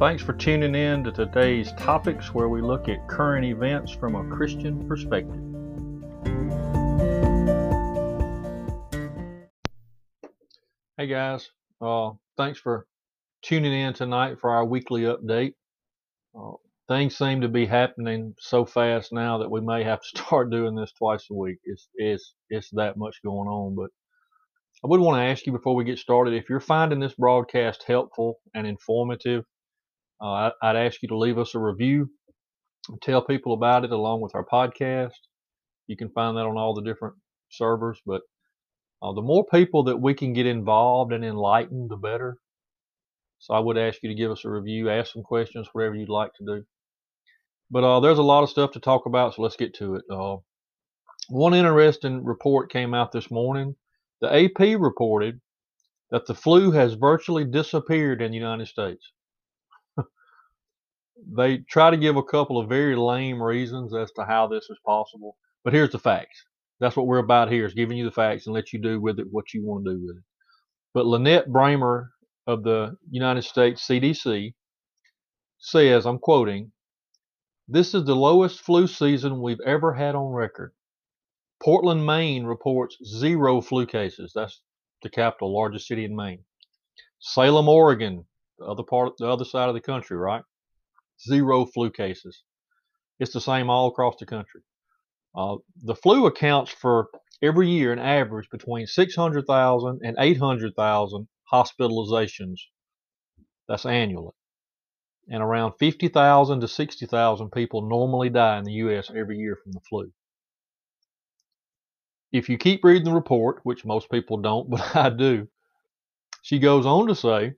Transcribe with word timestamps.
Thanks 0.00 0.22
for 0.22 0.32
tuning 0.32 0.74
in 0.74 1.04
to 1.04 1.12
today's 1.12 1.72
topics 1.72 2.32
where 2.32 2.48
we 2.48 2.62
look 2.62 2.88
at 2.88 3.06
current 3.06 3.44
events 3.44 3.92
from 3.92 4.14
a 4.14 4.34
Christian 4.34 4.88
perspective. 4.88 5.42
Hey 10.96 11.06
guys, 11.06 11.50
uh, 11.82 12.12
thanks 12.38 12.58
for 12.58 12.86
tuning 13.42 13.74
in 13.74 13.92
tonight 13.92 14.40
for 14.40 14.48
our 14.48 14.64
weekly 14.64 15.02
update. 15.02 15.52
Uh, 16.34 16.52
things 16.88 17.18
seem 17.18 17.42
to 17.42 17.48
be 17.48 17.66
happening 17.66 18.34
so 18.38 18.64
fast 18.64 19.12
now 19.12 19.36
that 19.36 19.50
we 19.50 19.60
may 19.60 19.84
have 19.84 20.00
to 20.00 20.08
start 20.18 20.50
doing 20.50 20.74
this 20.74 20.92
twice 20.92 21.26
a 21.30 21.34
week. 21.34 21.58
It's 21.64 21.90
it's 21.96 22.36
it's 22.48 22.70
that 22.70 22.96
much 22.96 23.22
going 23.22 23.48
on, 23.48 23.74
but 23.74 23.90
I 24.82 24.88
would 24.88 25.00
want 25.00 25.18
to 25.18 25.24
ask 25.24 25.44
you 25.44 25.52
before 25.52 25.74
we 25.74 25.84
get 25.84 25.98
started 25.98 26.32
if 26.32 26.48
you're 26.48 26.58
finding 26.58 27.00
this 27.00 27.16
broadcast 27.16 27.84
helpful 27.86 28.38
and 28.54 28.66
informative, 28.66 29.44
uh, 30.20 30.50
I, 30.62 30.72
would 30.72 30.76
ask 30.76 31.02
you 31.02 31.08
to 31.08 31.16
leave 31.16 31.38
us 31.38 31.54
a 31.54 31.58
review, 31.58 32.10
tell 33.02 33.22
people 33.22 33.54
about 33.54 33.84
it 33.84 33.92
along 33.92 34.20
with 34.20 34.34
our 34.34 34.44
podcast. 34.44 35.12
You 35.86 35.96
can 35.96 36.10
find 36.10 36.36
that 36.36 36.46
on 36.46 36.56
all 36.56 36.74
the 36.74 36.82
different 36.82 37.14
servers, 37.50 38.00
but 38.06 38.22
uh, 39.02 39.12
the 39.12 39.22
more 39.22 39.46
people 39.46 39.84
that 39.84 40.00
we 40.00 40.14
can 40.14 40.32
get 40.32 40.46
involved 40.46 41.12
and 41.12 41.24
enlightened, 41.24 41.90
the 41.90 41.96
better. 41.96 42.36
So 43.38 43.54
I 43.54 43.60
would 43.60 43.78
ask 43.78 44.02
you 44.02 44.10
to 44.10 44.14
give 44.14 44.30
us 44.30 44.44
a 44.44 44.50
review, 44.50 44.90
ask 44.90 45.12
some 45.12 45.22
questions, 45.22 45.68
whatever 45.72 45.94
you'd 45.94 46.10
like 46.10 46.32
to 46.34 46.44
do. 46.44 46.64
But 47.70 47.84
uh, 47.84 48.00
there's 48.00 48.18
a 48.18 48.22
lot 48.22 48.42
of 48.42 48.50
stuff 48.50 48.72
to 48.72 48.80
talk 48.80 49.06
about, 49.06 49.34
so 49.34 49.42
let's 49.42 49.56
get 49.56 49.74
to 49.74 49.94
it. 49.94 50.04
Uh, 50.10 50.36
one 51.28 51.54
interesting 51.54 52.24
report 52.24 52.70
came 52.70 52.92
out 52.92 53.12
this 53.12 53.30
morning. 53.30 53.76
The 54.20 54.44
AP 54.44 54.78
reported 54.78 55.40
that 56.10 56.26
the 56.26 56.34
flu 56.34 56.72
has 56.72 56.94
virtually 56.94 57.44
disappeared 57.44 58.20
in 58.20 58.32
the 58.32 58.36
United 58.38 58.66
States. 58.66 59.12
They 61.32 61.58
try 61.58 61.90
to 61.90 61.96
give 61.96 62.16
a 62.16 62.22
couple 62.22 62.58
of 62.58 62.68
very 62.68 62.96
lame 62.96 63.42
reasons 63.42 63.94
as 63.94 64.10
to 64.12 64.24
how 64.24 64.46
this 64.46 64.68
is 64.70 64.78
possible, 64.84 65.36
but 65.64 65.72
here's 65.72 65.92
the 65.92 65.98
facts. 65.98 66.44
That's 66.80 66.96
what 66.96 67.06
we're 67.06 67.18
about 67.18 67.52
here 67.52 67.66
is 67.66 67.74
giving 67.74 67.98
you 67.98 68.04
the 68.04 68.10
facts 68.10 68.46
and 68.46 68.54
let 68.54 68.72
you 68.72 68.80
do 68.80 69.00
with 69.00 69.18
it 69.18 69.26
what 69.30 69.52
you 69.52 69.64
want 69.64 69.84
to 69.84 69.92
do 69.92 70.00
with 70.06 70.16
it. 70.16 70.22
But 70.94 71.06
Lynette 71.06 71.48
Brammer 71.48 72.08
of 72.46 72.64
the 72.64 72.96
United 73.10 73.42
States 73.42 73.86
CDC 73.86 74.54
says, 75.58 76.06
I'm 76.06 76.18
quoting, 76.18 76.72
this 77.68 77.94
is 77.94 78.04
the 78.04 78.16
lowest 78.16 78.60
flu 78.60 78.86
season 78.86 79.40
we've 79.40 79.60
ever 79.64 79.94
had 79.94 80.14
on 80.14 80.32
record. 80.32 80.72
Portland, 81.62 82.04
Maine 82.04 82.44
reports 82.44 82.96
zero 83.04 83.60
flu 83.60 83.86
cases. 83.86 84.32
That's 84.34 84.60
the 85.02 85.10
capital, 85.10 85.54
largest 85.54 85.86
city 85.86 86.04
in 86.04 86.16
Maine. 86.16 86.44
Salem, 87.20 87.68
Oregon, 87.68 88.24
the 88.58 88.64
other 88.64 88.82
part, 88.82 89.12
the 89.18 89.28
other 89.28 89.44
side 89.44 89.68
of 89.68 89.74
the 89.74 89.80
country, 89.80 90.16
right? 90.16 90.42
Zero 91.22 91.66
flu 91.66 91.90
cases. 91.90 92.42
It's 93.18 93.32
the 93.32 93.40
same 93.40 93.68
all 93.68 93.88
across 93.88 94.16
the 94.18 94.26
country. 94.26 94.62
Uh, 95.34 95.56
the 95.82 95.94
flu 95.94 96.26
accounts 96.26 96.72
for 96.72 97.08
every 97.42 97.68
year 97.68 97.92
an 97.92 97.98
average 97.98 98.48
between 98.50 98.86
600,000 98.86 100.00
and 100.02 100.16
800,000 100.18 101.28
hospitalizations. 101.52 102.56
That's 103.68 103.86
annually. 103.86 104.32
And 105.28 105.42
around 105.42 105.74
50,000 105.78 106.60
to 106.60 106.68
60,000 106.68 107.50
people 107.52 107.82
normally 107.82 108.30
die 108.30 108.58
in 108.58 108.64
the 108.64 108.72
U.S. 108.72 109.10
every 109.14 109.38
year 109.38 109.56
from 109.62 109.72
the 109.72 109.80
flu. 109.88 110.10
If 112.32 112.48
you 112.48 112.58
keep 112.58 112.84
reading 112.84 113.04
the 113.04 113.12
report, 113.12 113.60
which 113.62 113.84
most 113.84 114.10
people 114.10 114.38
don't, 114.38 114.70
but 114.70 114.96
I 114.96 115.10
do, 115.10 115.48
she 116.42 116.58
goes 116.58 116.86
on 116.86 117.06
to 117.08 117.14
say, 117.14 117.54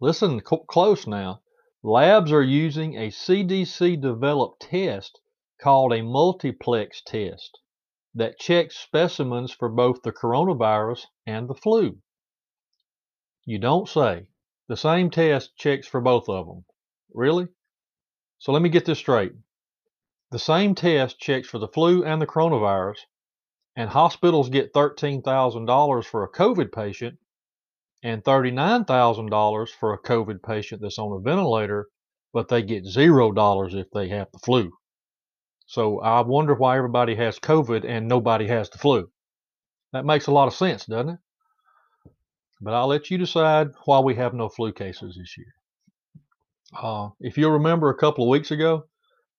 listen 0.00 0.40
close 0.40 1.06
now, 1.06 1.40
labs 1.82 2.32
are 2.32 2.42
using 2.42 2.94
a 2.94 3.08
CDC 3.08 4.00
developed 4.00 4.62
test 4.62 5.20
called 5.60 5.92
a 5.92 6.02
multiplex 6.02 7.02
test 7.02 7.58
that 8.14 8.38
checks 8.38 8.76
specimens 8.76 9.52
for 9.52 9.68
both 9.68 10.02
the 10.02 10.12
coronavirus 10.12 11.06
and 11.26 11.48
the 11.48 11.54
flu. 11.54 11.98
You 13.44 13.58
don't 13.58 13.88
say. 13.88 14.28
The 14.68 14.76
same 14.76 15.10
test 15.10 15.56
checks 15.56 15.86
for 15.86 16.00
both 16.00 16.28
of 16.28 16.46
them. 16.46 16.64
Really? 17.14 17.48
So 18.38 18.52
let 18.52 18.60
me 18.60 18.68
get 18.68 18.84
this 18.84 18.98
straight. 18.98 19.32
The 20.30 20.38
same 20.38 20.74
test 20.74 21.18
checks 21.18 21.48
for 21.48 21.58
the 21.58 21.68
flu 21.68 22.04
and 22.04 22.20
the 22.20 22.26
coronavirus, 22.26 22.98
and 23.76 23.88
hospitals 23.88 24.50
get 24.50 24.74
$13,000 24.74 26.04
for 26.04 26.24
a 26.24 26.30
COVID 26.30 26.70
patient 26.72 27.18
and 28.02 28.22
$39,000 28.22 29.68
for 29.70 29.92
a 29.92 30.02
COVID 30.02 30.42
patient 30.42 30.80
that's 30.82 30.98
on 30.98 31.12
a 31.12 31.20
ventilator, 31.20 31.86
but 32.32 32.48
they 32.48 32.62
get 32.62 32.84
$0 32.84 33.74
if 33.74 33.90
they 33.90 34.08
have 34.08 34.28
the 34.32 34.38
flu. 34.38 34.70
So 35.66 36.00
I 36.00 36.20
wonder 36.22 36.54
why 36.54 36.76
everybody 36.76 37.14
has 37.16 37.38
COVID 37.38 37.84
and 37.84 38.08
nobody 38.08 38.46
has 38.46 38.70
the 38.70 38.78
flu. 38.78 39.10
That 39.92 40.04
makes 40.04 40.26
a 40.26 40.32
lot 40.32 40.48
of 40.48 40.54
sense, 40.54 40.86
doesn't 40.86 41.10
it? 41.10 41.18
But 42.60 42.74
I'll 42.74 42.88
let 42.88 43.10
you 43.10 43.18
decide 43.18 43.68
why 43.84 44.00
we 44.00 44.14
have 44.16 44.34
no 44.34 44.48
flu 44.48 44.72
cases 44.72 45.16
this 45.16 45.36
year. 45.36 45.54
Uh, 46.76 47.10
if 47.20 47.38
you'll 47.38 47.52
remember 47.52 47.88
a 47.88 47.96
couple 47.96 48.24
of 48.24 48.30
weeks 48.30 48.50
ago, 48.50 48.84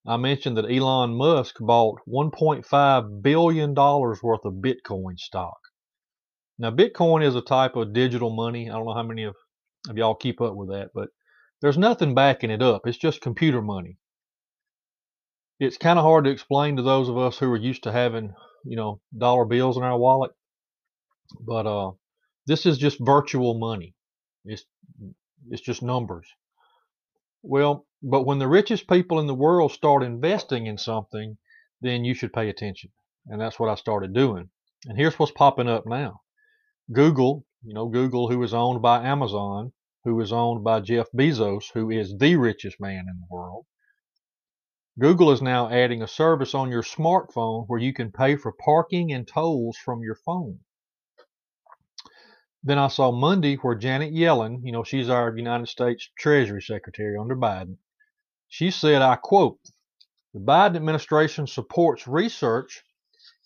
I 0.06 0.16
mentioned 0.16 0.56
that 0.56 0.70
Elon 0.70 1.14
Musk 1.14 1.56
bought 1.60 2.00
$1.5 2.08 3.22
billion 3.22 3.74
worth 3.74 4.44
of 4.44 4.54
Bitcoin 4.54 5.18
stock. 5.18 5.59
Now, 6.60 6.70
Bitcoin 6.70 7.26
is 7.26 7.34
a 7.34 7.40
type 7.40 7.74
of 7.74 7.92
digital 7.92 8.30
money. 8.30 8.70
I 8.70 8.74
don't 8.74 8.86
know 8.86 8.94
how 8.94 9.02
many 9.02 9.24
of, 9.24 9.34
of 9.88 9.96
y'all 9.96 10.14
keep 10.14 10.40
up 10.40 10.54
with 10.54 10.68
that, 10.68 10.90
but 10.94 11.08
there's 11.60 11.78
nothing 11.78 12.14
backing 12.14 12.50
it 12.50 12.62
up. 12.62 12.86
It's 12.86 12.98
just 12.98 13.20
computer 13.20 13.62
money 13.62 13.98
it's 15.60 15.76
kind 15.76 15.98
of 15.98 16.04
hard 16.04 16.24
to 16.24 16.30
explain 16.30 16.76
to 16.76 16.82
those 16.82 17.08
of 17.08 17.18
us 17.18 17.38
who 17.38 17.52
are 17.52 17.56
used 17.56 17.82
to 17.82 17.92
having, 17.92 18.32
you 18.64 18.76
know, 18.76 19.00
dollar 19.16 19.44
bills 19.44 19.76
in 19.76 19.82
our 19.82 19.98
wallet. 19.98 20.32
But 21.46 21.66
uh, 21.66 21.92
this 22.46 22.64
is 22.64 22.78
just 22.78 22.96
virtual 22.98 23.58
money. 23.58 23.94
It's 24.46 24.64
it's 25.50 25.62
just 25.62 25.82
numbers. 25.82 26.26
Well, 27.42 27.86
but 28.02 28.24
when 28.24 28.38
the 28.38 28.48
richest 28.48 28.88
people 28.88 29.20
in 29.20 29.26
the 29.26 29.34
world 29.34 29.72
start 29.72 30.02
investing 30.02 30.66
in 30.66 30.78
something, 30.78 31.36
then 31.82 32.04
you 32.04 32.14
should 32.14 32.32
pay 32.32 32.48
attention. 32.48 32.90
And 33.26 33.40
that's 33.40 33.58
what 33.60 33.70
I 33.70 33.74
started 33.74 34.14
doing. 34.14 34.48
And 34.86 34.98
here's 34.98 35.18
what's 35.18 35.32
popping 35.32 35.68
up 35.68 35.84
now. 35.86 36.22
Google, 36.92 37.46
you 37.62 37.74
know, 37.74 37.88
Google, 37.88 38.28
who 38.28 38.42
is 38.42 38.54
owned 38.54 38.82
by 38.82 39.04
Amazon, 39.04 39.72
who 40.04 40.20
is 40.20 40.32
owned 40.32 40.64
by 40.64 40.80
Jeff 40.80 41.06
Bezos, 41.12 41.70
who 41.72 41.90
is 41.90 42.16
the 42.18 42.36
richest 42.36 42.80
man 42.80 43.06
in 43.08 43.20
the 43.20 43.26
world, 43.30 43.66
Google 44.98 45.30
is 45.30 45.40
now 45.40 45.70
adding 45.70 46.02
a 46.02 46.08
service 46.08 46.54
on 46.54 46.70
your 46.70 46.82
smartphone 46.82 47.64
where 47.68 47.80
you 47.80 47.92
can 47.92 48.12
pay 48.12 48.36
for 48.36 48.52
parking 48.52 49.12
and 49.12 49.26
tolls 49.26 49.76
from 49.76 50.02
your 50.02 50.16
phone. 50.16 50.60
Then 52.62 52.78
I 52.78 52.88
saw 52.88 53.10
Monday 53.10 53.56
where 53.56 53.74
Janet 53.74 54.12
Yellen, 54.12 54.60
you 54.62 54.72
know, 54.72 54.84
she's 54.84 55.08
our 55.08 55.34
United 55.34 55.68
States 55.68 56.10
Treasury 56.18 56.60
Secretary 56.60 57.16
under 57.16 57.36
Biden, 57.36 57.78
she 58.48 58.70
said, 58.70 59.00
I 59.00 59.16
quote, 59.16 59.60
the 60.34 60.40
Biden 60.40 60.76
administration 60.76 61.46
supports 61.46 62.06
research 62.06 62.82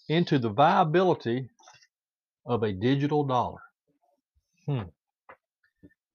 into 0.09 0.39
the 0.39 0.51
viability 0.51 1.51
of 2.47 2.63
a 2.63 2.73
digital 2.73 3.25
dollar. 3.25 3.61
Hmm. 4.67 4.89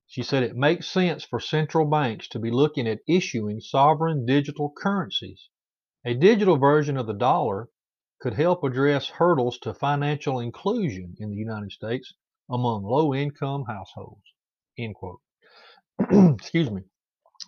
She 0.08 0.24
said 0.24 0.42
it 0.44 0.56
makes 0.56 0.88
sense 0.90 1.24
for 1.24 1.40
central 1.40 1.86
banks 1.86 2.28
to 2.30 2.40
be 2.40 2.50
looking 2.50 2.88
at 2.88 3.02
issuing 3.08 3.60
sovereign 3.60 4.26
digital 4.26 4.74
currencies. 4.76 5.50
A 6.06 6.16
digital 6.16 6.58
version 6.58 6.98
of 6.98 7.06
the 7.06 7.14
dollar 7.14 7.70
could 8.20 8.34
help 8.34 8.64
address 8.64 9.08
hurdles 9.08 9.60
to 9.60 9.74
financial 9.74 10.40
inclusion 10.40 11.16
in 11.20 11.30
the 11.30 11.38
United 11.38 11.72
States 11.72 12.14
among 12.50 12.84
low 12.84 13.14
income 13.14 13.66
households. 13.68 14.24
End 14.78 14.96
quote. 14.96 15.22
Excuse 16.12 16.72
me. 16.72 16.82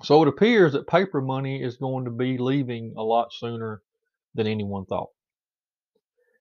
So 0.04 0.22
it 0.22 0.28
appears 0.28 0.74
that 0.74 0.88
paper 0.88 1.22
money 1.22 1.62
is 1.62 1.78
going 1.78 2.06
to 2.06 2.12
be 2.12 2.38
leaving 2.38 2.94
a 2.98 3.04
lot 3.04 3.34
sooner 3.34 3.82
than 4.34 4.48
anyone 4.48 4.86
thought. 4.86 5.10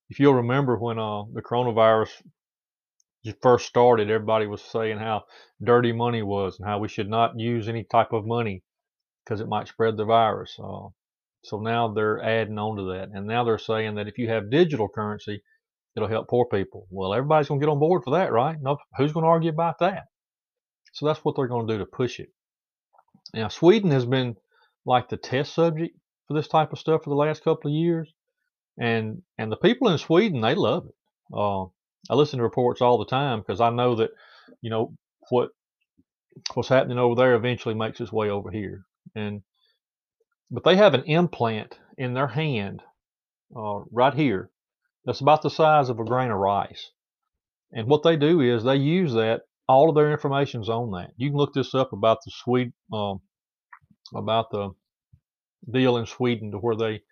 If 0.09 0.21
you'll 0.21 0.35
remember 0.35 0.77
when 0.77 0.99
uh, 0.99 1.25
the 1.33 1.43
coronavirus 1.43 2.11
first 3.43 3.67
started, 3.67 4.11
everybody 4.11 4.47
was 4.47 4.63
saying 4.63 4.99
how 4.99 5.25
dirty 5.63 5.93
money 5.93 6.23
was 6.23 6.59
and 6.59 6.69
how 6.69 6.79
we 6.79 6.89
should 6.89 7.09
not 7.09 7.39
use 7.39 7.69
any 7.69 7.85
type 7.85 8.13
of 8.13 8.27
money 8.27 8.63
because 9.25 9.41
it 9.41 9.49
might 9.49 9.69
spread 9.69 9.97
the 9.97 10.05
virus. 10.05 10.57
Uh, 10.63 10.89
so 11.43 11.61
now 11.61 11.93
they're 11.93 12.23
adding 12.23 12.59
on 12.59 12.77
to 12.77 12.85
that. 12.95 13.09
And 13.13 13.27
now 13.27 13.45
they're 13.45 13.59
saying 13.59 13.95
that 13.97 14.09
if 14.09 14.19
you 14.19 14.29
have 14.29 14.51
digital 14.51 14.89
currency, 14.89 15.43
it'll 15.97 16.09
help 16.09 16.29
poor 16.29 16.47
people. 16.47 16.87
Well, 16.91 17.15
everybody's 17.15 17.49
going 17.49 17.61
to 17.61 17.67
get 17.67 17.71
on 17.71 17.79
board 17.79 18.03
for 18.05 18.13
that, 18.13 18.33
right? 18.33 18.57
No, 18.61 18.79
who's 18.97 19.13
going 19.13 19.25
to 19.25 19.31
argue 19.31 19.51
about 19.51 19.79
that? 19.81 20.05
So 20.93 21.07
that's 21.07 21.25
what 21.25 21.37
they're 21.37 21.47
going 21.47 21.67
to 21.67 21.75
do 21.75 21.79
to 21.79 21.87
push 21.87 22.21
it. 22.21 22.31
Now, 23.35 23.49
Sweden 23.49 23.91
has 23.91 24.07
been 24.07 24.37
like 24.85 25.09
the 25.09 25.17
test 25.17 25.55
subject 25.55 25.97
for 26.27 26.35
this 26.35 26.49
type 26.49 26.73
of 26.73 26.79
stuff 26.79 27.05
for 27.05 27.11
the 27.11 27.17
last 27.17 27.45
couple 27.45 27.71
of 27.71 27.75
years. 27.75 28.13
And 28.79 29.23
and 29.39 29.53
the 29.53 29.57
people 29.57 29.89
in 29.89 29.99
Sweden, 29.99 30.41
they 30.41 30.55
love 30.55 30.87
it. 30.87 30.95
Uh, 31.33 31.67
I 32.09 32.15
listen 32.15 32.39
to 32.39 32.43
reports 32.43 32.81
all 32.81 32.99
the 32.99 33.07
time 33.07 33.41
because 33.41 33.61
I 33.61 33.71
know 33.71 33.97
that, 33.97 34.11
you 34.63 34.71
know, 34.71 34.95
what 35.29 35.51
what's 36.55 36.69
happening 36.69 36.99
over 36.99 37.15
there 37.15 37.35
eventually 37.35 37.75
makes 37.75 38.01
its 38.01 38.13
way 38.13 38.31
over 38.31 38.51
here. 38.51 38.85
And 39.15 39.43
but 40.51 40.65
they 40.65 40.77
have 40.77 40.95
an 40.95 41.05
implant 41.05 41.79
in 41.99 42.15
their 42.15 42.27
hand 42.29 42.83
uh, 43.57 43.81
right 43.93 44.15
here 44.15 44.51
that's 45.05 45.21
about 45.21 45.43
the 45.43 45.51
size 45.51 45.89
of 45.89 45.99
a 45.99 46.05
grain 46.05 46.31
of 46.31 46.39
rice. 46.39 46.91
And 47.73 47.87
what 47.89 48.03
they 48.03 48.17
do 48.17 48.41
is 48.41 48.65
they 48.65 48.77
use 48.77 49.13
that. 49.15 49.43
All 49.69 49.89
of 49.89 49.95
their 49.95 50.11
information's 50.11 50.69
on 50.69 50.91
that. 50.93 51.13
You 51.17 51.31
can 51.31 51.39
look 51.39 51.55
this 51.55 51.75
up 51.75 51.93
about 51.93 52.19
the 52.25 52.33
Swede, 52.33 52.73
um, 52.93 53.21
about 54.15 54.51
the 54.51 54.71
deal 55.71 55.97
in 55.97 56.07
Sweden 56.07 56.51
to 56.51 56.59
where 56.59 56.75
they 56.75 57.03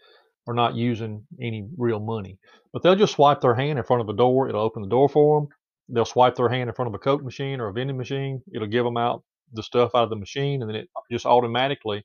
are 0.49 0.55
not 0.55 0.75
using 0.75 1.27
any 1.41 1.69
real 1.77 2.01
money. 2.01 2.39
But 2.73 2.83
they'll 2.83 2.97
just 2.97 3.15
swipe 3.15 3.43
their 3.43 3.55
hand 3.55 3.79
in 3.79 3.85
front 3.85 4.01
of 4.01 4.09
a 4.09 4.17
door. 4.17 4.49
It'll 4.49 4.63
open 4.63 4.83
the 4.83 4.89
door 4.89 5.09
for 5.09 5.41
them. 5.41 5.49
They'll 5.91 6.07
swipe 6.07 6.37
their 6.37 6.49
hand 6.49 6.71
in 6.71 6.75
front 6.75 6.89
of 6.89 6.95
a 6.95 6.99
Coke 6.99 7.23
machine 7.23 7.61
or 7.61 7.69
a 7.69 7.73
vending 7.73 7.99
machine. 7.99 8.43
It'll 8.55 8.67
give 8.67 8.85
them 8.85 8.97
out 8.97 9.23
the 9.53 9.63
stuff 9.63 9.91
out 9.95 10.05
of 10.05 10.11
the 10.11 10.17
machine, 10.17 10.63
and 10.63 10.71
then 10.71 10.77
it 10.77 10.89
just 11.11 11.27
automatically 11.27 12.05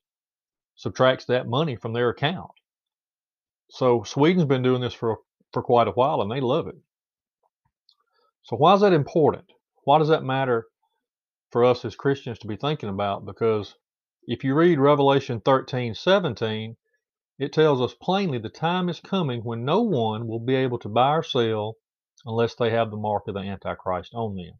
subtracts 0.75 1.25
that 1.25 1.47
money 1.47 1.77
from 1.77 1.93
their 1.93 2.09
account. 2.09 2.51
So 3.69 4.03
Sweden's 4.03 4.45
been 4.45 4.61
doing 4.61 4.81
this 4.81 4.93
for 4.93 5.17
for 5.53 5.61
quite 5.61 5.87
a 5.87 5.91
while, 5.91 6.21
and 6.21 6.31
they 6.31 6.41
love 6.41 6.67
it. 6.67 6.75
So 8.43 8.57
why 8.57 8.73
is 8.73 8.81
that 8.81 8.91
important? 8.91 9.45
Why 9.85 9.99
does 9.99 10.09
that 10.09 10.23
matter 10.23 10.65
for 11.51 11.63
us 11.63 11.85
as 11.85 11.95
Christians 11.95 12.39
to 12.39 12.47
be 12.47 12.57
thinking 12.57 12.89
about? 12.89 13.25
Because 13.25 13.75
if 14.27 14.43
you 14.43 14.55
read 14.55 14.79
Revelation 14.79 15.41
13, 15.45 15.93
17, 15.93 16.75
it 17.43 17.51
tells 17.53 17.81
us 17.81 17.93
plainly 18.01 18.37
the 18.37 18.49
time 18.49 18.87
is 18.89 18.99
coming 19.01 19.41
when 19.41 19.65
no 19.65 19.81
one 19.81 20.27
will 20.27 20.39
be 20.39 20.55
able 20.55 20.79
to 20.79 20.89
buy 20.89 21.15
or 21.15 21.23
sell 21.23 21.75
unless 22.25 22.55
they 22.55 22.69
have 22.69 22.89
the 22.89 22.97
mark 22.97 23.23
of 23.27 23.33
the 23.33 23.41
Antichrist 23.41 24.11
on 24.13 24.35
them. 24.35 24.53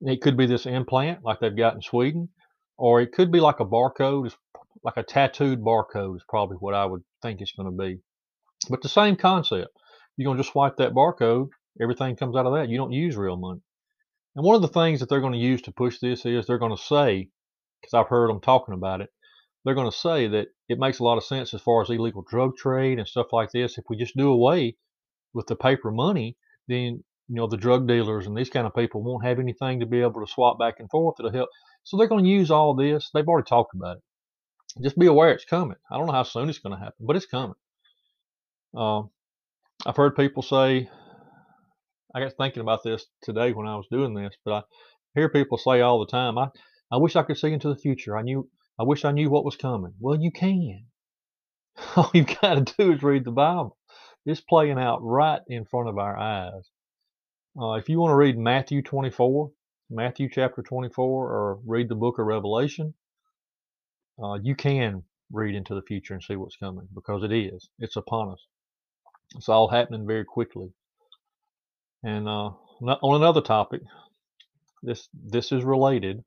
It 0.00 0.20
could 0.20 0.36
be 0.36 0.46
this 0.46 0.66
implant 0.66 1.24
like 1.24 1.40
they've 1.40 1.56
got 1.56 1.74
in 1.74 1.82
Sweden, 1.82 2.30
or 2.76 3.00
it 3.00 3.12
could 3.12 3.30
be 3.30 3.40
like 3.40 3.60
a 3.60 3.64
barcode, 3.64 4.34
like 4.82 4.96
a 4.96 5.02
tattooed 5.02 5.60
barcode 5.60 6.16
is 6.16 6.24
probably 6.28 6.56
what 6.56 6.74
I 6.74 6.84
would 6.84 7.02
think 7.22 7.40
it's 7.40 7.52
going 7.52 7.70
to 7.70 7.84
be. 7.84 8.00
But 8.68 8.82
the 8.82 8.88
same 8.88 9.16
concept. 9.16 9.70
You're 10.16 10.26
going 10.26 10.36
to 10.36 10.42
just 10.42 10.52
swipe 10.52 10.76
that 10.78 10.94
barcode, 10.94 11.48
everything 11.80 12.16
comes 12.16 12.36
out 12.36 12.46
of 12.46 12.54
that. 12.54 12.68
You 12.68 12.76
don't 12.76 12.92
use 12.92 13.16
real 13.16 13.36
money. 13.36 13.60
And 14.34 14.44
one 14.44 14.56
of 14.56 14.62
the 14.62 14.68
things 14.68 15.00
that 15.00 15.08
they're 15.08 15.20
going 15.20 15.32
to 15.32 15.38
use 15.38 15.62
to 15.62 15.72
push 15.72 15.98
this 16.00 16.26
is 16.26 16.46
they're 16.46 16.58
going 16.58 16.76
to 16.76 16.82
say, 16.82 17.28
because 17.80 17.94
I've 17.94 18.08
heard 18.08 18.30
them 18.30 18.40
talking 18.40 18.74
about 18.74 19.00
it, 19.00 19.10
they're 19.68 19.74
going 19.74 19.90
to 19.90 19.96
say 19.96 20.26
that 20.28 20.46
it 20.70 20.78
makes 20.78 20.98
a 20.98 21.04
lot 21.04 21.18
of 21.18 21.24
sense 21.24 21.52
as 21.52 21.60
far 21.60 21.82
as 21.82 21.90
illegal 21.90 22.24
drug 22.26 22.56
trade 22.56 22.98
and 22.98 23.06
stuff 23.06 23.26
like 23.32 23.50
this. 23.52 23.76
If 23.76 23.84
we 23.90 23.98
just 23.98 24.16
do 24.16 24.30
away 24.30 24.78
with 25.34 25.46
the 25.46 25.56
paper 25.56 25.90
money, 25.90 26.38
then 26.68 27.04
you 27.28 27.36
know 27.36 27.46
the 27.46 27.58
drug 27.58 27.86
dealers 27.86 28.26
and 28.26 28.34
these 28.34 28.48
kind 28.48 28.66
of 28.66 28.74
people 28.74 29.02
won't 29.02 29.26
have 29.26 29.38
anything 29.38 29.80
to 29.80 29.86
be 29.86 30.00
able 30.00 30.24
to 30.24 30.32
swap 30.32 30.58
back 30.58 30.76
and 30.78 30.88
forth. 30.88 31.16
It'll 31.18 31.32
help. 31.32 31.50
So 31.84 31.98
they're 31.98 32.08
going 32.08 32.24
to 32.24 32.30
use 32.30 32.50
all 32.50 32.74
this. 32.74 33.10
They've 33.12 33.28
already 33.28 33.44
talked 33.44 33.74
about 33.74 33.98
it. 33.98 34.82
Just 34.82 34.98
be 34.98 35.06
aware 35.06 35.32
it's 35.32 35.44
coming. 35.44 35.76
I 35.90 35.98
don't 35.98 36.06
know 36.06 36.14
how 36.14 36.22
soon 36.22 36.48
it's 36.48 36.60
going 36.60 36.74
to 36.74 36.82
happen, 36.82 37.04
but 37.06 37.16
it's 37.16 37.26
coming. 37.26 37.56
Uh, 38.74 39.02
I've 39.84 39.96
heard 39.96 40.16
people 40.16 40.42
say, 40.42 40.88
I 42.14 42.20
got 42.20 42.32
thinking 42.38 42.62
about 42.62 42.84
this 42.84 43.04
today 43.22 43.52
when 43.52 43.66
I 43.66 43.76
was 43.76 43.86
doing 43.90 44.14
this, 44.14 44.34
but 44.46 44.54
I 44.54 44.62
hear 45.14 45.28
people 45.28 45.58
say 45.58 45.82
all 45.82 46.00
the 46.00 46.10
time, 46.10 46.38
I, 46.38 46.48
I 46.90 46.96
wish 46.96 47.16
I 47.16 47.22
could 47.22 47.36
see 47.36 47.52
into 47.52 47.68
the 47.68 47.76
future. 47.76 48.16
I 48.16 48.22
knew 48.22 48.48
I 48.78 48.84
wish 48.84 49.04
I 49.04 49.12
knew 49.12 49.30
what 49.30 49.44
was 49.44 49.56
coming. 49.56 49.94
Well, 50.00 50.20
you 50.20 50.30
can. 50.30 50.86
All 51.96 52.10
you've 52.14 52.40
got 52.40 52.66
to 52.66 52.74
do 52.78 52.92
is 52.92 53.02
read 53.02 53.24
the 53.24 53.30
Bible. 53.32 53.76
It's 54.24 54.40
playing 54.40 54.78
out 54.78 55.00
right 55.02 55.40
in 55.48 55.64
front 55.64 55.88
of 55.88 55.98
our 55.98 56.16
eyes. 56.16 56.70
Uh, 57.60 57.72
if 57.72 57.88
you 57.88 57.98
want 57.98 58.12
to 58.12 58.16
read 58.16 58.38
Matthew 58.38 58.82
24, 58.82 59.50
Matthew 59.90 60.28
chapter 60.30 60.62
24, 60.62 61.32
or 61.32 61.60
read 61.66 61.88
the 61.88 61.94
book 61.94 62.18
of 62.18 62.26
Revelation, 62.26 62.94
uh, 64.22 64.34
you 64.34 64.54
can 64.54 65.02
read 65.32 65.54
into 65.54 65.74
the 65.74 65.82
future 65.82 66.14
and 66.14 66.22
see 66.22 66.36
what's 66.36 66.56
coming 66.56 66.88
because 66.94 67.22
it 67.22 67.32
is. 67.32 67.68
It's 67.78 67.96
upon 67.96 68.30
us. 68.30 68.46
It's 69.36 69.48
all 69.48 69.68
happening 69.68 70.06
very 70.06 70.24
quickly. 70.24 70.72
And 72.02 72.28
uh, 72.28 72.50
on 72.80 73.16
another 73.16 73.40
topic, 73.40 73.82
this 74.82 75.08
this 75.12 75.52
is 75.52 75.64
related, 75.64 76.22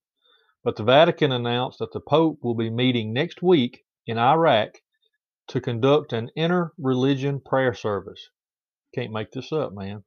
but 0.63 0.75
the 0.75 0.83
Vatican 0.83 1.31
announced 1.31 1.79
that 1.79 1.91
the 1.91 1.99
Pope 1.99 2.39
will 2.43 2.55
be 2.55 2.69
meeting 2.69 3.13
next 3.13 3.41
week 3.41 3.83
in 4.05 4.17
Iraq 4.17 4.75
to 5.47 5.59
conduct 5.59 6.13
an 6.13 6.29
inter-religion 6.35 7.41
prayer 7.41 7.73
service. 7.73 8.29
Can't 8.93 9.11
make 9.11 9.31
this 9.31 9.51
up, 9.51 9.73
man. 9.73 10.03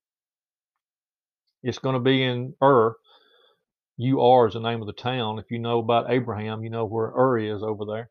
It's 1.63 1.79
going 1.79 1.95
to 1.95 2.01
be 2.01 2.23
in 2.23 2.55
Ur. 2.63 2.97
Ur 4.01 4.47
is 4.47 4.55
the 4.55 4.61
name 4.61 4.81
of 4.81 4.87
the 4.87 4.93
town. 4.93 5.39
If 5.39 5.51
you 5.51 5.59
know 5.59 5.79
about 5.79 6.11
Abraham, 6.11 6.63
you 6.63 6.71
know 6.71 6.85
where 6.85 7.13
Ur 7.17 7.39
is 7.39 7.63
over 7.63 7.85
there. 7.87 8.11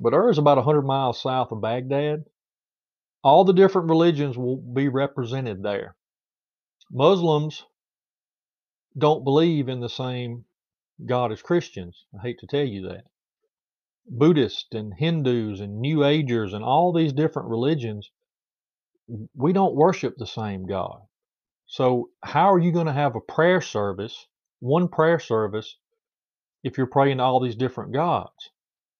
But 0.00 0.14
Ur 0.14 0.30
is 0.30 0.38
about 0.38 0.58
100 0.58 0.82
miles 0.82 1.20
south 1.20 1.50
of 1.50 1.62
Baghdad. 1.62 2.24
All 3.24 3.44
the 3.44 3.52
different 3.52 3.88
religions 3.88 4.36
will 4.36 4.56
be 4.56 4.88
represented 4.88 5.62
there. 5.62 5.96
Muslims 6.90 7.64
don't 8.96 9.24
believe 9.24 9.68
in 9.68 9.80
the 9.80 9.88
same 9.88 10.44
God 11.04 11.32
as 11.32 11.42
Christians. 11.42 12.04
I 12.18 12.22
hate 12.22 12.38
to 12.40 12.46
tell 12.46 12.64
you 12.64 12.88
that. 12.88 13.04
Buddhists 14.10 14.72
and 14.72 14.94
Hindus 14.94 15.60
and 15.60 15.80
New 15.80 16.04
Agers 16.04 16.54
and 16.54 16.64
all 16.64 16.92
these 16.92 17.12
different 17.12 17.48
religions, 17.48 18.10
we 19.34 19.52
don't 19.52 19.74
worship 19.74 20.16
the 20.16 20.26
same 20.26 20.66
God. 20.66 21.02
So, 21.66 22.10
how 22.22 22.52
are 22.52 22.58
you 22.58 22.72
going 22.72 22.86
to 22.86 22.92
have 22.92 23.14
a 23.14 23.20
prayer 23.20 23.60
service, 23.60 24.26
one 24.60 24.88
prayer 24.88 25.18
service, 25.18 25.76
if 26.64 26.78
you're 26.78 26.86
praying 26.86 27.18
to 27.18 27.24
all 27.24 27.40
these 27.40 27.56
different 27.56 27.92
gods? 27.92 28.50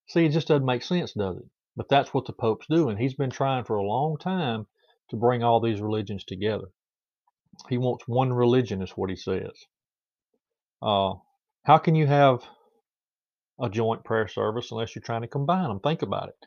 See, 0.08 0.26
it 0.26 0.32
just 0.32 0.48
doesn't 0.48 0.66
make 0.66 0.82
sense, 0.82 1.12
does 1.14 1.38
it? 1.38 1.46
But 1.76 1.88
that's 1.88 2.12
what 2.12 2.26
the 2.26 2.32
Pope's 2.32 2.66
doing. 2.66 2.98
He's 2.98 3.14
been 3.14 3.30
trying 3.30 3.64
for 3.64 3.76
a 3.76 3.86
long 3.86 4.18
time 4.18 4.66
to 5.10 5.16
bring 5.16 5.42
all 5.42 5.60
these 5.60 5.80
religions 5.80 6.24
together. 6.24 6.66
He 7.68 7.78
wants 7.78 8.06
one 8.06 8.32
religion, 8.32 8.82
is 8.82 8.90
what 8.92 9.10
he 9.10 9.16
says. 9.16 9.52
Uh, 10.82 11.14
how 11.64 11.78
can 11.78 11.94
you 11.94 12.06
have 12.06 12.42
a 13.60 13.68
joint 13.68 14.04
prayer 14.04 14.28
service 14.28 14.70
unless 14.70 14.94
you're 14.94 15.02
trying 15.02 15.22
to 15.22 15.28
combine 15.28 15.68
them? 15.68 15.80
Think 15.80 16.02
about 16.02 16.28
it. 16.28 16.46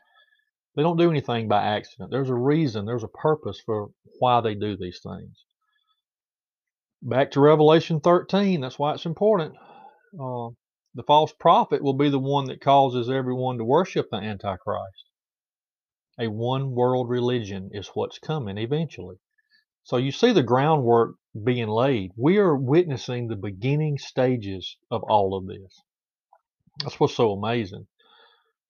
They 0.74 0.82
don't 0.82 0.96
do 0.96 1.10
anything 1.10 1.48
by 1.48 1.62
accident. 1.62 2.10
There's 2.10 2.30
a 2.30 2.34
reason, 2.34 2.86
there's 2.86 3.04
a 3.04 3.08
purpose 3.08 3.60
for 3.64 3.90
why 4.18 4.40
they 4.40 4.54
do 4.54 4.76
these 4.76 5.00
things. 5.02 5.44
Back 7.02 7.32
to 7.32 7.40
Revelation 7.40 8.00
13, 8.00 8.60
that's 8.60 8.78
why 8.78 8.94
it's 8.94 9.04
important. 9.04 9.54
Uh, 10.18 10.48
the 10.94 11.02
false 11.06 11.32
prophet 11.32 11.82
will 11.82 11.94
be 11.94 12.08
the 12.08 12.18
one 12.18 12.46
that 12.46 12.60
causes 12.60 13.10
everyone 13.10 13.58
to 13.58 13.64
worship 13.64 14.08
the 14.10 14.18
Antichrist. 14.18 15.10
A 16.18 16.28
one 16.28 16.72
world 16.72 17.08
religion 17.08 17.70
is 17.72 17.88
what's 17.94 18.18
coming 18.18 18.58
eventually. 18.58 19.16
So 19.84 19.96
you 19.96 20.12
see 20.12 20.32
the 20.32 20.42
groundwork 20.42 21.16
being 21.40 21.68
laid. 21.68 22.12
We 22.16 22.38
are 22.38 22.56
witnessing 22.56 23.28
the 23.28 23.36
beginning 23.36 23.98
stages 23.98 24.76
of 24.90 25.02
all 25.04 25.36
of 25.36 25.46
this. 25.46 25.82
That's 26.82 26.98
what's 27.00 27.14
so 27.14 27.32
amazing. 27.32 27.86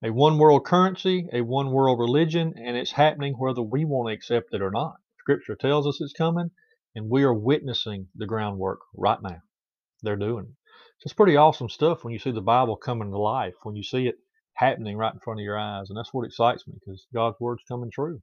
A 0.05 0.13
one 0.13 0.39
world 0.39 0.65
currency, 0.65 1.29
a 1.33 1.43
one 1.43 1.71
world 1.71 1.99
religion, 1.99 2.55
and 2.57 2.77
it's 2.77 2.93
happening 2.93 3.35
whether 3.35 3.63
we 3.63 3.85
want 3.85 4.09
to 4.09 4.15
accept 4.15 4.53
it 4.53 4.63
or 4.63 4.71
not. 4.71 4.97
Scripture 5.21 5.55
tells 5.55 5.87
us 5.87 6.01
it's 6.01 6.13
coming, 6.13 6.51
and 6.95 7.09
we 7.09 7.23
are 7.23 7.35
witnessing 7.35 8.09
the 8.17 8.27
groundwork 8.27 8.81
right 8.97 9.23
now. 9.23 9.39
They're 10.03 10.17
doing 10.17 10.47
it. 10.47 10.55
It's 11.05 11.15
pretty 11.15 11.37
awesome 11.37 11.69
stuff 11.69 12.05
when 12.05 12.13
you 12.13 12.19
see 12.19 12.31
the 12.31 12.41
Bible 12.41 12.77
coming 12.77 13.11
to 13.11 13.19
life, 13.19 13.55
when 13.63 13.75
you 13.75 13.83
see 13.83 14.07
it 14.07 14.17
happening 14.55 14.97
right 14.97 15.13
in 15.13 15.21
front 15.21 15.41
of 15.41 15.45
your 15.45 15.59
eyes. 15.59 15.89
And 15.89 15.97
that's 15.97 16.13
what 16.13 16.27
excites 16.27 16.67
me 16.67 16.75
because 16.75 17.07
God's 17.13 17.37
word's 17.41 17.65
coming 17.69 17.91
true. 17.93 18.23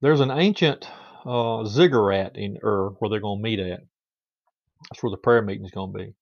There's 0.00 0.20
an 0.20 0.30
ancient 0.30 0.88
uh, 1.24 1.64
ziggurat 1.64 2.36
in 2.36 2.58
Ur 2.62 2.90
where 2.98 3.10
they're 3.10 3.20
going 3.20 3.38
to 3.38 3.42
meet 3.42 3.60
at. 3.60 3.80
That's 4.90 5.02
where 5.02 5.10
the 5.10 5.16
prayer 5.16 5.42
meeting 5.42 5.64
is 5.64 5.70
going 5.70 5.92
to 5.92 5.98
be. 5.98 6.14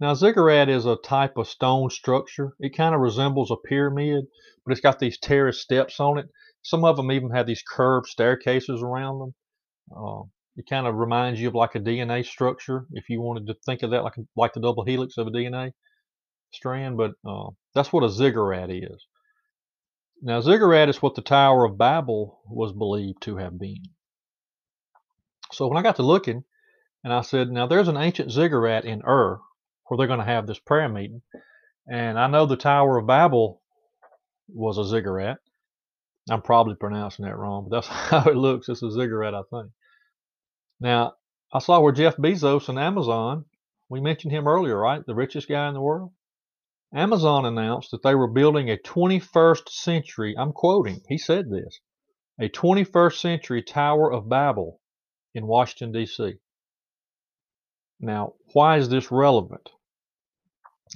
Now, 0.00 0.14
ziggurat 0.14 0.68
is 0.68 0.84
a 0.84 0.96
type 0.96 1.36
of 1.36 1.48
stone 1.48 1.88
structure. 1.90 2.54
It 2.58 2.76
kind 2.76 2.94
of 2.94 3.00
resembles 3.00 3.50
a 3.50 3.56
pyramid, 3.56 4.24
but 4.64 4.72
it's 4.72 4.80
got 4.80 4.98
these 4.98 5.18
terrace 5.18 5.60
steps 5.60 6.00
on 6.00 6.18
it. 6.18 6.26
Some 6.62 6.84
of 6.84 6.96
them 6.96 7.12
even 7.12 7.30
have 7.30 7.46
these 7.46 7.62
curved 7.62 8.08
staircases 8.08 8.82
around 8.82 9.18
them. 9.20 9.34
Uh, 9.96 10.22
it 10.56 10.66
kind 10.68 10.86
of 10.86 10.96
reminds 10.96 11.40
you 11.40 11.48
of 11.48 11.54
like 11.54 11.74
a 11.74 11.80
DNA 11.80 12.24
structure, 12.24 12.86
if 12.92 13.08
you 13.08 13.20
wanted 13.20 13.46
to 13.46 13.54
think 13.64 13.82
of 13.82 13.90
that 13.90 14.04
like 14.04 14.14
like 14.36 14.52
the 14.52 14.60
double 14.60 14.84
helix 14.84 15.16
of 15.16 15.26
a 15.26 15.30
DNA 15.30 15.72
strand. 16.52 16.96
But 16.96 17.12
uh, 17.26 17.50
that's 17.74 17.92
what 17.92 18.04
a 18.04 18.10
ziggurat 18.10 18.70
is. 18.70 19.06
Now, 20.20 20.40
ziggurat 20.40 20.88
is 20.88 21.00
what 21.00 21.14
the 21.14 21.22
Tower 21.22 21.64
of 21.64 21.78
Babel 21.78 22.40
was 22.46 22.72
believed 22.72 23.22
to 23.22 23.36
have 23.38 23.58
been. 23.58 23.82
So 25.52 25.68
when 25.68 25.76
I 25.76 25.82
got 25.82 25.96
to 25.96 26.02
looking, 26.02 26.44
and 27.04 27.12
I 27.12 27.22
said, 27.22 27.50
now 27.50 27.66
there's 27.66 27.88
an 27.88 27.96
ancient 27.96 28.30
ziggurat 28.30 28.84
in 28.84 29.02
Ur 29.02 29.40
where 29.86 29.98
they're 29.98 30.06
going 30.06 30.20
to 30.20 30.24
have 30.24 30.46
this 30.46 30.58
prayer 30.58 30.88
meeting. 30.88 31.22
And 31.86 32.18
I 32.18 32.28
know 32.28 32.46
the 32.46 32.56
Tower 32.56 32.98
of 32.98 33.06
Babel 33.06 33.60
was 34.48 34.78
a 34.78 34.84
ziggurat. 34.84 35.38
I'm 36.30 36.42
probably 36.42 36.76
pronouncing 36.76 37.24
that 37.24 37.36
wrong, 37.36 37.66
but 37.68 37.76
that's 37.76 37.88
how 38.10 38.30
it 38.30 38.36
looks. 38.36 38.68
It's 38.68 38.82
a 38.82 38.90
ziggurat, 38.90 39.34
I 39.34 39.42
think. 39.50 39.72
Now, 40.80 41.14
I 41.52 41.58
saw 41.58 41.80
where 41.80 41.92
Jeff 41.92 42.16
Bezos 42.16 42.68
and 42.68 42.78
Amazon 42.78 43.44
We 43.88 44.00
mentioned 44.00 44.32
him 44.32 44.48
earlier, 44.48 44.78
right? 44.78 45.04
The 45.04 45.14
richest 45.14 45.48
guy 45.48 45.68
in 45.68 45.74
the 45.74 45.80
world. 45.80 46.12
Amazon 46.94 47.44
announced 47.46 47.90
that 47.90 48.02
they 48.02 48.14
were 48.14 48.28
building 48.28 48.70
a 48.70 48.76
21st 48.76 49.68
century, 49.68 50.34
I'm 50.38 50.52
quoting, 50.52 51.00
he 51.08 51.18
said 51.18 51.50
this, 51.50 51.80
a 52.38 52.48
21st 52.48 53.18
century 53.18 53.62
Tower 53.62 54.12
of 54.12 54.28
Babel 54.28 54.80
in 55.34 55.46
Washington, 55.46 55.92
D.C. 55.92 56.34
Now, 58.00 58.34
why 58.52 58.78
is 58.78 58.88
this 58.88 59.10
relevant? 59.10 59.70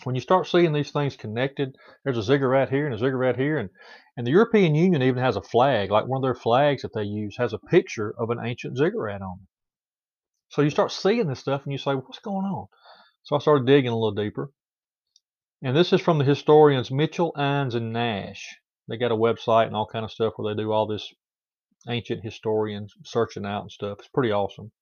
When 0.05 0.15
you 0.15 0.21
start 0.21 0.47
seeing 0.47 0.73
these 0.73 0.91
things 0.91 1.17
connected, 1.17 1.77
there's 2.05 2.19
a 2.19 2.23
ziggurat 2.23 2.69
here 2.69 2.85
and 2.85 2.95
a 2.95 2.99
ziggurat 2.99 3.37
here, 3.37 3.57
and, 3.59 3.71
and 4.17 4.27
the 4.27 4.33
European 4.33 4.75
Union 4.75 5.03
even 5.03 5.23
has 5.23 5.37
a 5.37 5.43
flag, 5.43 5.91
like 5.91 6.07
one 6.07 6.19
of 6.19 6.23
their 6.23 6.35
flags 6.35 6.83
that 6.83 6.93
they 6.93 7.05
use 7.05 7.37
has 7.39 7.53
a 7.53 7.59
picture 7.59 8.15
of 8.19 8.31
an 8.31 8.39
ancient 8.45 8.77
ziggurat 8.77 9.23
on 9.23 9.39
it. 9.43 9.49
So 10.49 10.63
you 10.63 10.71
start 10.71 10.93
seeing 10.93 11.27
this 11.27 11.41
stuff 11.41 11.65
and 11.65 11.73
you 11.73 11.79
say, 11.79 11.95
what's 11.95 12.19
going 12.19 12.45
on? 12.45 12.67
So 13.23 13.37
I 13.37 13.39
started 13.39 13.67
digging 13.67 13.91
a 13.91 13.97
little 13.99 14.13
deeper. 14.13 14.51
And 15.63 15.77
this 15.77 15.93
is 15.93 16.01
from 16.01 16.19
the 16.19 16.25
historians 16.25 16.91
Mitchell, 16.91 17.33
Innes, 17.37 17.75
and 17.75 17.93
Nash. 17.93 18.57
They 18.89 18.99
got 18.99 19.11
a 19.11 19.17
website 19.17 19.67
and 19.67 19.75
all 19.75 19.89
kind 19.91 20.05
of 20.05 20.13
stuff 20.13 20.35
where 20.37 20.55
they 20.55 20.63
do 20.63 20.71
all 20.71 20.87
this 20.87 21.13
ancient 21.89 22.25
historians 22.25 22.95
searching 23.05 23.47
out 23.47 23.63
and 23.63 23.71
stuff. 23.71 23.99
It's 24.01 24.09
pretty 24.09 24.33
awesome. 24.33 24.73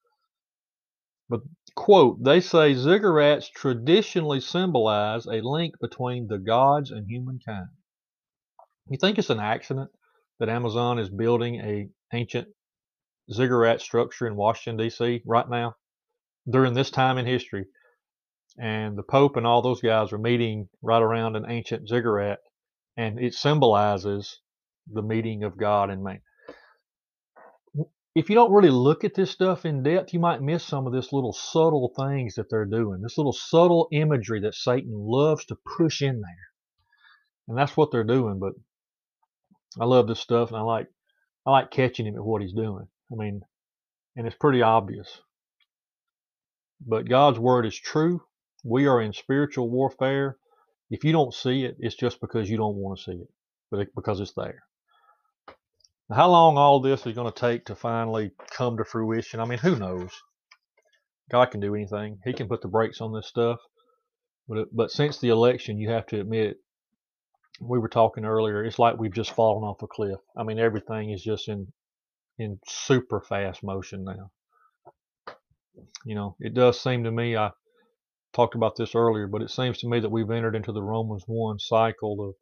But 1.29 1.41
quote, 1.75 2.23
they 2.23 2.41
say 2.41 2.75
ziggurats 2.75 3.51
traditionally 3.51 4.41
symbolize 4.41 5.27
a 5.27 5.41
link 5.41 5.75
between 5.81 6.27
the 6.27 6.39
gods 6.39 6.91
and 6.91 7.07
humankind. 7.09 7.69
You 8.89 8.99
think 8.99 9.19
it's 9.19 9.31
an 9.31 9.41
accident 9.41 9.91
that 10.39 10.49
Amazon 10.49 10.99
is 10.99 11.09
building 11.09 11.61
a 11.61 11.89
ancient 12.13 12.49
ziggurat 13.33 13.81
structure 13.81 14.27
in 14.27 14.37
Washington 14.37 14.85
D.C. 14.85 15.23
right 15.25 15.49
now 15.49 15.77
during 16.49 16.75
this 16.75 16.91
time 16.91 17.17
in 17.17 17.25
history 17.25 17.67
and 18.59 18.97
the 18.97 19.03
Pope 19.03 19.37
and 19.37 19.47
all 19.47 19.63
those 19.63 19.81
guys 19.81 20.13
are 20.13 20.19
meeting 20.19 20.69
right 20.83 21.03
around 21.03 21.35
an 21.37 21.47
ancient 21.49 21.89
ziggurat, 21.89 22.39
and 22.97 23.19
it 23.19 23.35
symbolizes 23.35 24.41
the 24.87 25.03
meeting 25.03 25.43
of 25.43 25.57
God 25.57 25.91
and 25.91 26.05
man. 26.05 26.21
If 28.15 28.29
you 28.29 28.37
don't 28.37 28.53
really 28.53 28.71
look 28.71 29.03
at 29.03 29.15
this 29.15 29.31
stuff 29.31 29.65
in 29.65 29.83
depth, 29.83 30.13
you 30.15 30.21
might 30.21 30.41
miss 30.41 30.65
some 30.65 30.87
of 30.87 30.93
this 30.93 31.13
little 31.13 31.33
subtle 31.33 31.93
things 31.97 32.37
that 32.37 32.49
they're 32.49 32.65
doing, 32.65 33.01
this 33.03 33.19
little 33.19 33.33
subtle 33.33 33.89
imagery 33.91 34.41
that 34.41 34.55
Satan 34.55 34.93
loves 34.93 35.45
to 35.47 35.57
push 35.77 36.01
in 36.01 36.21
there. 36.21 36.49
And 37.49 37.59
that's 37.59 37.77
what 37.77 37.91
they're 37.91 38.05
doing, 38.05 38.39
but 38.39 38.53
I 39.81 39.85
love 39.85 40.07
this 40.07 40.21
stuff 40.21 40.51
and 40.51 40.59
I 40.59 40.63
like 40.63 40.87
I 41.47 41.51
like 41.51 41.71
catching 41.71 42.07
him 42.07 42.15
at 42.15 42.25
what 42.25 42.41
he's 42.41 42.55
doing. 42.55 42.87
I 43.13 43.17
mean, 43.17 43.43
and 44.17 44.27
it's 44.27 44.37
pretty 44.37 44.63
obvious. 44.63 45.21
But 46.87 47.09
God's 47.09 47.39
word 47.39 47.67
is 47.67 47.77
true 47.77 48.23
we 48.65 48.87
are 48.87 49.01
in 49.01 49.13
spiritual 49.13 49.69
warfare. 49.69 50.39
If 50.91 51.05
you 51.05 51.13
don't 51.13 51.35
see 51.35 51.65
it, 51.65 51.77
it's 51.79 51.95
just 51.95 52.21
because 52.21 52.49
you 52.49 52.57
don't 52.57 52.77
want 52.77 52.99
to 52.99 53.05
see 53.05 53.19
it, 53.19 53.29
but 53.71 53.81
it, 53.81 53.95
because 53.95 54.21
it's 54.21 54.33
there. 54.33 54.65
How 56.13 56.29
long 56.29 56.59
all 56.59 56.81
this 56.81 57.07
is 57.07 57.15
going 57.15 57.33
to 57.33 57.41
take 57.41 57.65
to 57.67 57.75
finally 57.75 58.33
come 58.51 58.77
to 58.77 58.85
fruition? 58.85 59.41
I 59.41 59.47
mean, 59.47 59.59
who 59.59 59.77
knows? 59.77 60.11
God 61.31 61.47
can 61.47 61.61
do 61.61 61.75
anything. 61.75 62.19
He 62.25 62.35
can 62.35 62.49
put 62.49 62.61
the 62.61 62.69
brakes 62.69 63.01
on 63.01 63.13
this 63.13 63.27
stuff. 63.27 63.59
But 64.47 64.59
it, 64.59 64.69
but 64.73 64.91
since 64.91 65.19
the 65.19 65.31
election, 65.31 65.79
you 65.79 65.91
have 65.91 66.07
to 66.07 66.21
admit, 66.21 66.59
we 67.61 67.79
were 67.79 67.89
talking 67.89 68.27
earlier. 68.27 68.63
It's 68.63 68.79
like 68.79 68.99
we've 68.99 69.15
just 69.15 69.33
fallen 69.35 69.65
off 69.65 69.83
a 69.83 69.87
cliff. 69.87 70.21
I 70.37 70.43
mean, 70.43 70.59
everything 70.59 71.11
is 71.11 71.23
just 71.23 71.49
in 71.49 71.69
in 72.39 72.59
super 72.67 73.21
fast 73.21 73.63
motion 73.63 74.05
now. 74.05 74.31
You 76.05 76.15
know, 76.15 76.37
it 76.41 76.53
does 76.53 76.81
seem 76.81 77.05
to 77.05 77.11
me. 77.11 77.37
I 77.37 77.51
talked 78.33 78.55
about 78.55 78.77
this 78.77 78.95
earlier, 78.95 79.27
but 79.27 79.43
it 79.43 79.51
seems 79.51 79.79
to 79.79 79.89
me 79.89 80.01
that 80.01 80.11
we've 80.11 80.31
entered 80.31 80.57
into 80.57 80.73
the 80.73 80.83
Romans 80.83 81.23
1 81.27 81.59
cycle 81.61 82.29
of 82.29 82.35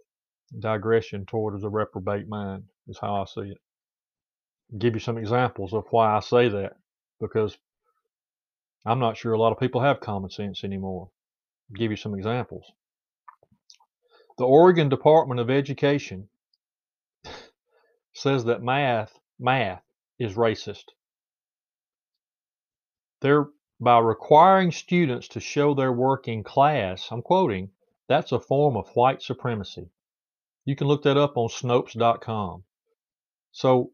digression 0.61 1.27
towards 1.27 1.63
a 1.63 1.69
reprobate 1.69 2.29
mind, 2.29 2.65
is 2.89 2.99
how 3.01 3.17
I 3.17 3.25
see 3.25 3.51
it. 3.51 3.59
Give 4.79 4.95
you 4.95 5.01
some 5.01 5.19
examples 5.19 5.73
of 5.73 5.85
why 5.91 6.17
I 6.17 6.21
say 6.21 6.49
that, 6.49 6.77
because 7.21 7.57
I'm 8.85 8.99
not 8.99 9.17
sure 9.17 9.33
a 9.33 9.39
lot 9.39 9.53
of 9.53 9.61
people 9.61 9.81
have 9.81 10.01
common 10.01 10.31
sense 10.31 10.65
anymore. 10.65 11.11
Give 11.75 11.91
you 11.91 11.97
some 11.97 12.15
examples. 12.15 12.71
The 14.39 14.45
Oregon 14.45 14.89
Department 14.89 15.41
of 15.41 15.51
Education 15.51 16.29
says 18.15 18.45
that 18.45 18.63
math 18.63 19.19
math 19.39 19.83
is 20.19 20.35
racist. 20.35 20.85
They're 23.21 23.49
by 23.81 23.99
requiring 23.99 24.71
students 24.71 25.27
to 25.29 25.41
show 25.41 25.75
their 25.75 25.93
work 25.93 26.29
in 26.29 26.45
class, 26.45 27.09
I'm 27.11 27.21
quoting, 27.21 27.71
that's 28.09 28.31
a 28.31 28.39
form 28.39 28.77
of 28.77 28.89
white 28.95 29.23
supremacy. 29.23 29.91
You 30.65 30.77
can 30.77 30.87
look 30.87 31.03
that 31.03 31.17
up 31.17 31.37
on 31.37 31.49
Snopes.com. 31.49 32.63
So 33.53 33.93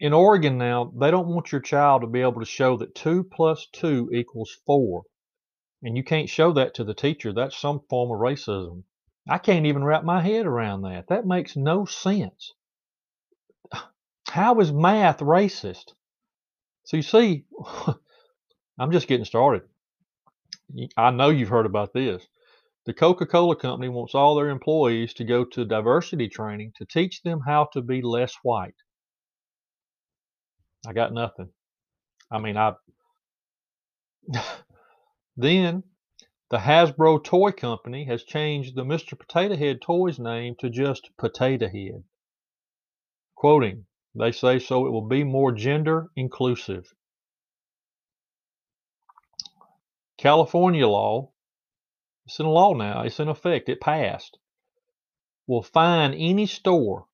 in 0.00 0.12
Oregon 0.12 0.58
now, 0.58 0.92
they 0.96 1.10
don't 1.10 1.28
want 1.28 1.50
your 1.50 1.60
child 1.60 2.02
to 2.02 2.06
be 2.06 2.20
able 2.20 2.40
to 2.40 2.46
show 2.46 2.76
that 2.76 2.94
2 2.94 3.24
plus 3.24 3.66
2 3.72 4.10
equals 4.12 4.56
4. 4.66 5.02
And 5.82 5.96
you 5.96 6.04
can't 6.04 6.28
show 6.28 6.52
that 6.52 6.74
to 6.74 6.84
the 6.84 6.94
teacher. 6.94 7.32
That's 7.32 7.56
some 7.56 7.80
form 7.88 8.10
of 8.10 8.18
racism. 8.18 8.84
I 9.28 9.38
can't 9.38 9.66
even 9.66 9.84
wrap 9.84 10.04
my 10.04 10.20
head 10.20 10.46
around 10.46 10.82
that. 10.82 11.08
That 11.08 11.26
makes 11.26 11.56
no 11.56 11.84
sense. 11.84 12.54
How 14.28 14.58
is 14.60 14.72
math 14.72 15.18
racist? 15.18 15.94
So 16.84 16.96
you 16.96 17.02
see, 17.02 17.44
I'm 18.78 18.92
just 18.92 19.08
getting 19.08 19.24
started. 19.24 19.62
I 20.96 21.10
know 21.10 21.30
you've 21.30 21.48
heard 21.48 21.66
about 21.66 21.92
this. 21.92 22.26
The 22.86 22.94
Coca 22.94 23.26
Cola 23.26 23.56
Company 23.56 23.88
wants 23.88 24.14
all 24.14 24.34
their 24.34 24.48
employees 24.48 25.12
to 25.14 25.24
go 25.24 25.44
to 25.44 25.64
diversity 25.64 26.28
training 26.28 26.72
to 26.76 26.86
teach 26.86 27.22
them 27.22 27.40
how 27.46 27.68
to 27.72 27.82
be 27.82 28.00
less 28.00 28.34
white. 28.42 28.74
I 30.86 30.92
got 30.92 31.12
nothing. 31.12 31.50
I 32.30 32.38
mean, 32.38 32.56
I. 32.56 32.74
then 35.36 35.82
the 36.50 36.58
Hasbro 36.58 37.22
Toy 37.24 37.52
Company 37.52 38.04
has 38.04 38.24
changed 38.24 38.74
the 38.74 38.84
Mr. 38.84 39.18
Potato 39.18 39.56
Head 39.56 39.82
toy's 39.82 40.18
name 40.18 40.54
to 40.60 40.70
just 40.70 41.10
Potato 41.18 41.68
Head. 41.68 42.04
Quoting, 43.34 43.86
they 44.14 44.32
say 44.32 44.58
so 44.58 44.86
it 44.86 44.90
will 44.90 45.06
be 45.06 45.24
more 45.24 45.52
gender 45.52 46.08
inclusive. 46.16 46.94
California 50.16 50.88
law, 50.88 51.30
it's 52.24 52.40
in 52.40 52.46
law 52.46 52.72
now, 52.72 53.02
it's 53.02 53.20
in 53.20 53.28
effect, 53.28 53.68
it 53.68 53.80
passed, 53.80 54.38
will 55.46 55.62
fine 55.62 56.14
any 56.14 56.46
store 56.46 57.07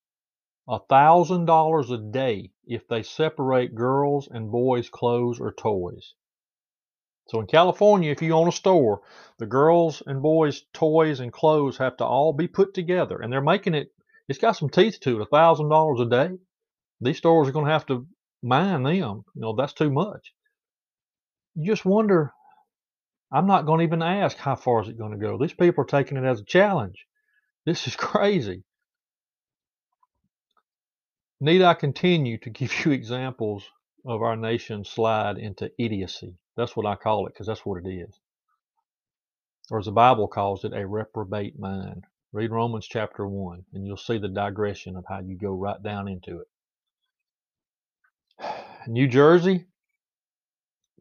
$1,000 0.67 1.91
a 1.91 2.11
day 2.11 2.51
if 2.65 2.87
they 2.87 3.03
separate 3.03 3.75
girls' 3.75 4.27
and 4.27 4.51
boys' 4.51 4.89
clothes 4.89 5.39
or 5.39 5.53
toys. 5.53 6.13
So 7.27 7.39
in 7.39 7.47
California, 7.47 8.11
if 8.11 8.21
you 8.21 8.33
own 8.33 8.47
a 8.47 8.51
store, 8.51 9.01
the 9.37 9.45
girls' 9.45 10.03
and 10.05 10.21
boys' 10.21 10.65
toys 10.73 11.19
and 11.19 11.33
clothes 11.33 11.77
have 11.77 11.97
to 11.97 12.05
all 12.05 12.33
be 12.33 12.47
put 12.47 12.73
together. 12.73 13.19
And 13.19 13.31
they're 13.31 13.41
making 13.41 13.73
it, 13.73 13.91
it's 14.27 14.39
got 14.39 14.53
some 14.53 14.69
teeth 14.69 14.99
to 15.01 15.21
it, 15.21 15.21
a 15.21 15.25
$1,000 15.25 16.01
a 16.01 16.09
day. 16.09 16.37
These 17.01 17.17
stores 17.17 17.47
are 17.47 17.51
going 17.51 17.65
to 17.65 17.71
have 17.71 17.85
to 17.87 18.07
mine 18.41 18.83
them. 18.83 19.25
You 19.33 19.41
know, 19.41 19.55
that's 19.55 19.73
too 19.73 19.91
much. 19.91 20.33
You 21.55 21.71
just 21.71 21.85
wonder 21.85 22.33
I'm 23.31 23.47
not 23.47 23.65
going 23.65 23.79
to 23.79 23.85
even 23.85 24.01
ask 24.01 24.37
how 24.37 24.55
far 24.55 24.81
is 24.81 24.87
it 24.87 24.97
going 24.97 25.11
to 25.11 25.17
go. 25.17 25.37
These 25.37 25.53
people 25.53 25.83
are 25.83 25.87
taking 25.87 26.17
it 26.17 26.23
as 26.23 26.39
a 26.39 26.45
challenge. 26.45 27.05
This 27.65 27.87
is 27.87 27.95
crazy. 27.97 28.63
Need 31.39 31.61
I 31.61 31.73
continue 31.73 32.37
to 32.39 32.49
give 32.49 32.73
you 32.85 32.91
examples 32.91 33.63
of 34.05 34.21
our 34.21 34.35
nation's 34.35 34.89
slide 34.89 35.37
into 35.37 35.71
idiocy? 35.77 36.35
That's 36.57 36.75
what 36.75 36.85
I 36.85 36.95
call 36.95 37.27
it 37.27 37.33
because 37.33 37.47
that's 37.47 37.65
what 37.65 37.85
it 37.85 37.89
is. 37.89 38.19
Or 39.69 39.79
as 39.79 39.85
the 39.85 39.91
Bible 39.91 40.27
calls 40.27 40.63
it, 40.63 40.73
a 40.73 40.87
reprobate 40.87 41.57
mind. 41.57 42.05
Read 42.31 42.51
Romans 42.51 42.87
chapter 42.87 43.27
1 43.27 43.65
and 43.73 43.85
you'll 43.85 43.97
see 43.97 44.17
the 44.17 44.27
digression 44.27 44.95
of 44.95 45.05
how 45.07 45.19
you 45.19 45.37
go 45.37 45.53
right 45.53 45.81
down 45.81 46.07
into 46.07 46.41
it. 46.41 46.47
New 48.87 49.07
Jersey 49.07 49.65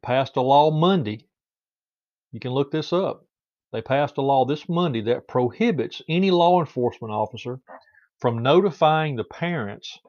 passed 0.02 0.36
a 0.36 0.40
law 0.40 0.70
Monday 0.70 1.26
you 2.34 2.40
can 2.40 2.50
look 2.50 2.72
this 2.72 2.92
up. 2.92 3.24
They 3.72 3.80
passed 3.80 4.18
a 4.18 4.20
law 4.20 4.44
this 4.44 4.68
Monday 4.68 5.00
that 5.02 5.28
prohibits 5.28 6.02
any 6.08 6.32
law 6.32 6.58
enforcement 6.58 7.14
officer 7.14 7.60
from 8.18 8.42
notifying 8.42 9.14
the 9.14 9.22
parents 9.22 10.00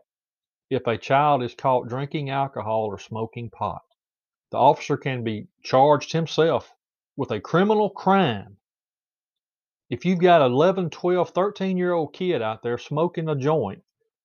if 0.69 0.87
a 0.87 0.97
child 0.97 1.43
is 1.43 1.55
caught 1.55 1.87
drinking 1.87 2.29
alcohol 2.29 2.85
or 2.85 2.99
smoking 2.99 3.49
pot. 3.49 3.83
The 4.51 4.57
officer 4.57 4.97
can 4.97 5.23
be 5.23 5.47
charged 5.63 6.11
himself 6.13 6.73
with 7.15 7.31
a 7.31 7.41
criminal 7.41 7.89
crime. 7.89 8.57
If 9.89 10.05
you've 10.05 10.19
got 10.19 10.41
an 10.41 10.51
11, 10.51 10.89
12, 10.89 11.29
13 11.31 11.77
year 11.77 11.93
old 11.93 12.13
kid 12.13 12.41
out 12.41 12.63
there 12.63 12.77
smoking 12.77 13.29
a 13.29 13.35
joint 13.35 13.83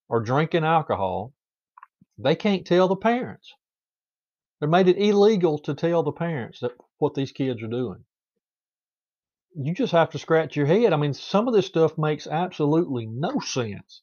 or 0.09 0.21
drinking 0.21 0.65
alcohol, 0.65 1.35
they 2.19 2.37
can't 2.37 2.67
tell 2.67 2.89
the 2.89 2.97
parents. 2.97 3.55
They 4.61 4.67
made 4.67 4.89
it 4.89 4.99
illegal 4.99 5.59
to 5.61 5.75
tell 5.75 6.03
the 6.03 6.13
parents 6.13 6.61
that 6.61 6.73
what 6.99 7.15
these 7.15 7.33
kids 7.33 7.63
are 7.63 7.69
doing. 7.69 8.05
you 9.55 9.75
just 9.75 9.93
have 9.93 10.11
to 10.11 10.19
scratch 10.19 10.57
your 10.57 10.67
head. 10.67 10.93
I 10.93 10.97
mean, 10.97 11.15
some 11.15 11.49
of 11.49 11.55
this 11.55 11.67
stuff 11.67 11.99
makes 11.99 12.27
absolutely 12.27 13.07
no 13.07 13.41
sense. 13.41 14.03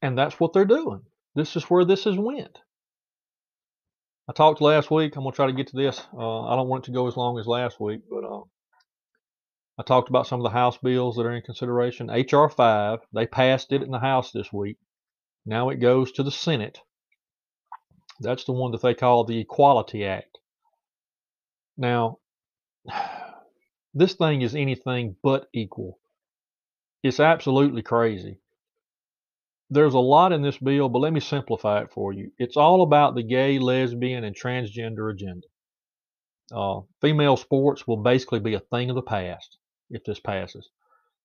And 0.00 0.16
that's 0.16 0.40
what 0.40 0.52
they're 0.52 0.64
doing. 0.64 1.02
This 1.34 1.56
is 1.56 1.64
where 1.64 1.84
this 1.84 2.04
has 2.04 2.16
went. 2.16 2.58
I 4.28 4.32
talked 4.32 4.60
last 4.60 4.90
week. 4.90 5.16
I'm 5.16 5.24
gonna 5.24 5.34
try 5.34 5.46
to 5.46 5.52
get 5.52 5.66
to 5.68 5.76
this. 5.76 6.00
Uh, 6.16 6.42
I 6.42 6.56
don't 6.56 6.68
want 6.68 6.84
it 6.84 6.86
to 6.86 6.94
go 6.94 7.06
as 7.06 7.16
long 7.16 7.38
as 7.38 7.46
last 7.46 7.78
week, 7.78 8.00
but 8.08 8.24
uh, 8.24 8.42
I 9.78 9.82
talked 9.82 10.08
about 10.08 10.26
some 10.26 10.40
of 10.40 10.44
the 10.44 10.56
House 10.58 10.78
bills 10.78 11.16
that 11.16 11.26
are 11.26 11.34
in 11.34 11.42
consideration. 11.42 12.10
HR 12.10 12.48
5, 12.48 13.00
they 13.12 13.26
passed 13.26 13.72
it 13.72 13.82
in 13.82 13.90
the 13.90 13.98
House 13.98 14.30
this 14.30 14.52
week. 14.52 14.78
Now 15.44 15.68
it 15.68 15.76
goes 15.76 16.12
to 16.12 16.22
the 16.22 16.30
Senate. 16.30 16.78
That's 18.20 18.44
the 18.44 18.52
one 18.52 18.72
that 18.72 18.82
they 18.82 18.94
call 18.94 19.24
the 19.24 19.40
Equality 19.40 20.06
Act. 20.06 20.38
Now, 21.76 22.18
this 23.94 24.14
thing 24.14 24.42
is 24.42 24.54
anything 24.54 25.16
but 25.22 25.48
equal. 25.52 25.98
It's 27.02 27.20
absolutely 27.20 27.82
crazy. 27.82 28.40
There's 29.74 29.94
a 29.94 29.98
lot 29.98 30.30
in 30.30 30.40
this 30.40 30.58
bill, 30.58 30.88
but 30.88 31.00
let 31.00 31.12
me 31.12 31.18
simplify 31.18 31.80
it 31.80 31.90
for 31.92 32.12
you. 32.12 32.30
It's 32.38 32.56
all 32.56 32.82
about 32.82 33.16
the 33.16 33.24
gay, 33.24 33.58
lesbian, 33.58 34.22
and 34.22 34.36
transgender 34.36 35.12
agenda. 35.12 35.48
Uh, 36.52 36.82
female 37.00 37.36
sports 37.36 37.84
will 37.84 37.96
basically 37.96 38.38
be 38.38 38.54
a 38.54 38.60
thing 38.60 38.88
of 38.88 38.94
the 38.94 39.02
past 39.02 39.58
if 39.90 40.04
this 40.04 40.20
passes. 40.20 40.68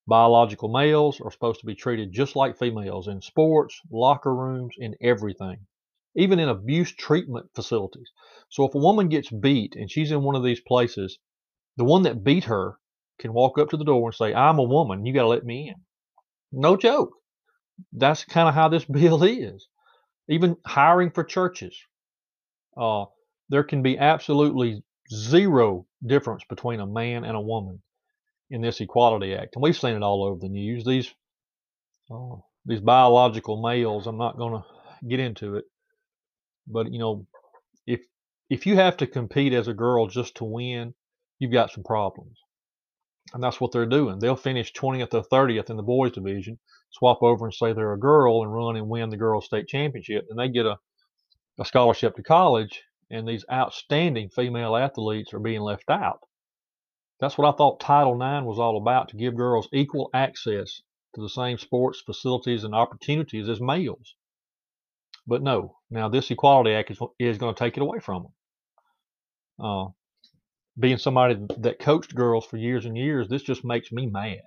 Biological 0.08 0.68
males 0.68 1.22
are 1.22 1.30
supposed 1.30 1.60
to 1.60 1.68
be 1.68 1.76
treated 1.76 2.12
just 2.12 2.36
like 2.36 2.58
females 2.58 3.08
in 3.08 3.22
sports, 3.22 3.80
locker 3.92 4.34
rooms, 4.34 4.74
in 4.80 4.96
everything, 5.00 5.68
even 6.16 6.40
in 6.40 6.50
abuse 6.50 6.92
treatment 6.92 7.52
facilities. 7.54 8.10
So 8.50 8.64
if 8.64 8.74
a 8.74 8.80
woman 8.80 9.10
gets 9.10 9.30
beat 9.30 9.76
and 9.76 9.92
she's 9.92 10.10
in 10.12 10.24
one 10.24 10.36
of 10.36 10.44
these 10.44 10.62
places, 10.62 11.20
the 11.78 11.84
one 11.84 12.02
that 12.02 12.24
beat 12.24 12.46
her 12.46 12.80
can 13.20 13.32
walk 13.32 13.60
up 13.60 13.70
to 13.70 13.78
the 13.78 13.86
door 13.86 14.08
and 14.08 14.16
say, 14.16 14.34
I'm 14.34 14.58
a 14.58 14.64
woman, 14.64 15.06
you 15.06 15.14
got 15.14 15.22
to 15.22 15.28
let 15.28 15.46
me 15.46 15.68
in. 15.70 15.82
No 16.52 16.76
joke. 16.76 17.12
That's 17.94 18.26
kind 18.26 18.48
of 18.48 18.56
how 18.56 18.70
this 18.70 18.86
bill 18.92 19.24
is. 19.24 19.68
Even 20.28 20.58
hiring 20.66 21.12
for 21.12 21.24
churches. 21.24 21.76
Uh, 22.78 23.06
there 23.50 23.64
can 23.64 23.82
be 23.82 23.98
absolutely 23.98 24.84
zero 25.12 25.86
difference 26.06 26.44
between 26.48 26.80
a 26.80 26.86
man 26.86 27.24
and 27.24 27.36
a 27.36 27.42
woman 27.42 27.82
in 28.50 28.62
this 28.62 28.80
Equality 28.80 29.34
Act, 29.34 29.56
and 29.56 29.64
we've 29.64 29.78
seen 29.78 29.96
it 29.96 30.04
all 30.04 30.24
over 30.24 30.40
the 30.40 30.50
news. 30.50 30.86
These 30.86 31.14
uh, 32.12 32.36
these 32.66 32.80
biological 32.80 33.62
males. 33.62 34.08
I'm 34.08 34.18
not 34.18 34.38
going 34.38 34.54
to 34.62 35.08
get 35.08 35.20
into 35.20 35.56
it, 35.56 35.66
but 36.68 36.92
you 36.92 37.00
know, 37.00 37.28
if 37.86 38.02
if 38.50 38.66
you 38.66 38.76
have 38.76 38.98
to 38.98 39.08
compete 39.08 39.54
as 39.54 39.68
a 39.68 39.74
girl 39.74 40.08
just 40.08 40.36
to 40.36 40.44
win, 40.46 40.94
you've 41.40 41.52
got 41.52 41.72
some 41.72 41.84
problems, 41.84 42.38
and 43.34 43.44
that's 43.44 43.62
what 43.62 43.72
they're 43.72 43.86
doing. 43.86 44.20
They'll 44.20 44.36
finish 44.36 44.74
20th 44.74 45.14
or 45.14 45.24
30th 45.24 45.70
in 45.70 45.78
the 45.78 45.84
boys 45.84 46.12
division, 46.14 46.60
swap 46.92 47.22
over 47.22 47.46
and 47.46 47.54
say 47.54 47.74
they're 47.74 47.94
a 47.94 48.00
girl 48.00 48.44
and 48.44 48.54
run 48.54 48.76
and 48.76 48.90
win 48.90 49.10
the 49.10 49.18
girls 49.18 49.46
state 49.46 49.68
championship, 49.68 50.26
and 50.30 50.40
they 50.40 50.50
get 50.50 50.66
a 50.66 50.78
a 51.60 51.66
scholarship 51.66 52.16
to 52.16 52.24
college, 52.24 52.84
and 53.12 53.28
these 53.28 53.46
outstanding 53.52 54.30
female 54.30 54.76
athletes 54.76 55.34
are 55.34 55.40
being 55.40 55.62
left 55.62 55.90
out. 55.90 56.22
That's 57.20 57.38
what 57.38 57.54
I 57.54 57.58
thought 57.58 57.82
Title 57.82 58.14
IX 58.14 58.46
was 58.46 58.60
all 58.60 58.78
about 58.78 59.10
to 59.10 59.18
give 59.18 59.36
girls 59.36 59.68
equal 59.74 60.10
access 60.14 60.82
to 61.16 61.22
the 61.22 61.30
same 61.30 61.58
sports 61.58 62.02
facilities 62.02 62.64
and 62.64 62.74
opportunities 62.74 63.50
as 63.50 63.60
males. 63.60 64.16
But 65.28 65.44
no, 65.44 65.76
now 65.90 66.08
this 66.08 66.32
Equality 66.32 66.72
Act 66.72 66.92
is, 66.92 67.00
is 67.20 67.38
going 67.38 67.54
to 67.54 67.60
take 67.60 67.76
it 67.76 67.84
away 67.84 68.00
from 68.00 68.24
them. 68.24 68.34
Uh, 69.60 69.88
being 70.80 70.98
somebody 70.98 71.38
that 71.58 71.80
coached 71.80 72.16
girls 72.16 72.46
for 72.46 72.58
years 72.58 72.86
and 72.86 72.98
years, 72.98 73.28
this 73.28 73.44
just 73.44 73.66
makes 73.66 73.92
me 73.92 74.06
mad 74.08 74.42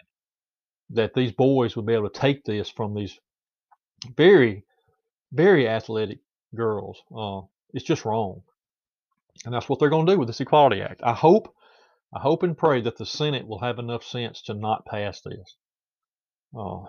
that 0.90 1.14
these 1.14 1.33
boys 1.33 1.77
would 1.77 1.87
be 1.87 1.95
able 1.95 2.09
to 2.09 2.21
take 2.21 2.45
this 2.45 2.68
from 2.71 2.95
these 2.95 3.18
very, 4.16 4.64
very 5.33 5.68
athletic 5.68 6.18
girls. 6.55 7.03
Uh, 7.16 7.42
it's 7.73 7.85
just 7.85 8.05
wrong. 8.05 8.42
And 9.45 9.55
that's 9.55 9.68
what 9.68 9.79
they're 9.79 9.88
going 9.88 10.07
to 10.07 10.12
do 10.12 10.18
with 10.18 10.29
this 10.29 10.40
Equality 10.40 10.83
Act. 10.83 11.01
I 11.03 11.14
hope 11.14 11.55
I 12.14 12.21
hope 12.21 12.42
and 12.42 12.57
pray 12.57 12.83
that 12.83 12.99
the 12.99 13.07
Senate 13.07 13.47
will 13.47 13.61
have 13.61 13.79
enough 13.79 14.05
sense 14.05 14.42
to 14.42 14.55
not 14.55 14.85
pass 14.85 15.23
this. 15.23 15.57
Uh, 16.55 16.81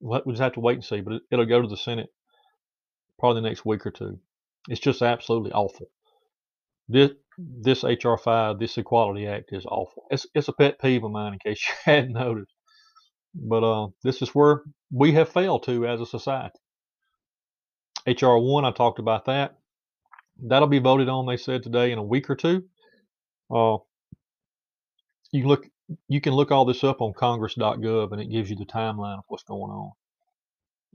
we'll 0.00 0.22
just 0.28 0.40
have 0.40 0.52
to 0.52 0.60
wait 0.60 0.74
and 0.74 0.84
see, 0.84 1.00
but 1.00 1.14
it, 1.14 1.36
will 1.36 1.46
go 1.46 1.60
to 1.60 1.66
the 1.66 1.76
Senate 1.76 2.10
probably 3.18 3.42
the 3.42 3.48
next 3.48 3.66
week 3.66 3.84
or 3.84 3.90
two. 3.90 4.20
It's 4.68 4.80
just 4.80 5.02
absolutely 5.02 5.50
awful. 5.50 5.86
This 6.88 7.10
this 7.62 7.84
HR 7.84 8.16
five, 8.16 8.58
this 8.58 8.76
Equality 8.76 9.26
Act 9.26 9.52
is 9.52 9.66
awful. 9.66 10.04
It's 10.10 10.26
it's 10.34 10.48
a 10.48 10.52
pet 10.52 10.80
peeve 10.80 11.04
of 11.04 11.10
mine, 11.10 11.34
in 11.34 11.38
case 11.38 11.64
you 11.68 11.74
hadn't 11.84 12.12
noticed. 12.12 12.52
But 13.34 13.64
uh, 13.64 13.88
this 14.02 14.22
is 14.22 14.30
where 14.30 14.62
we 14.90 15.12
have 15.12 15.28
failed 15.28 15.62
to 15.64 15.86
as 15.86 16.00
a 16.00 16.06
society. 16.06 16.58
HR 18.06 18.38
one, 18.38 18.64
I 18.64 18.72
talked 18.72 18.98
about 18.98 19.26
that. 19.26 19.56
That'll 20.42 20.68
be 20.68 20.78
voted 20.78 21.08
on, 21.08 21.26
they 21.26 21.36
said 21.36 21.62
today, 21.62 21.92
in 21.92 21.98
a 21.98 22.02
week 22.02 22.30
or 22.30 22.34
two. 22.34 22.64
Uh, 23.54 23.78
you 25.32 25.46
look 25.46 25.66
you 26.08 26.20
can 26.20 26.34
look 26.34 26.50
all 26.50 26.64
this 26.64 26.84
up 26.84 27.00
on 27.00 27.12
congress.gov 27.12 28.12
and 28.12 28.20
it 28.20 28.30
gives 28.30 28.48
you 28.48 28.56
the 28.56 28.64
timeline 28.64 29.18
of 29.18 29.24
what's 29.28 29.42
going 29.42 29.70
on. 29.70 29.92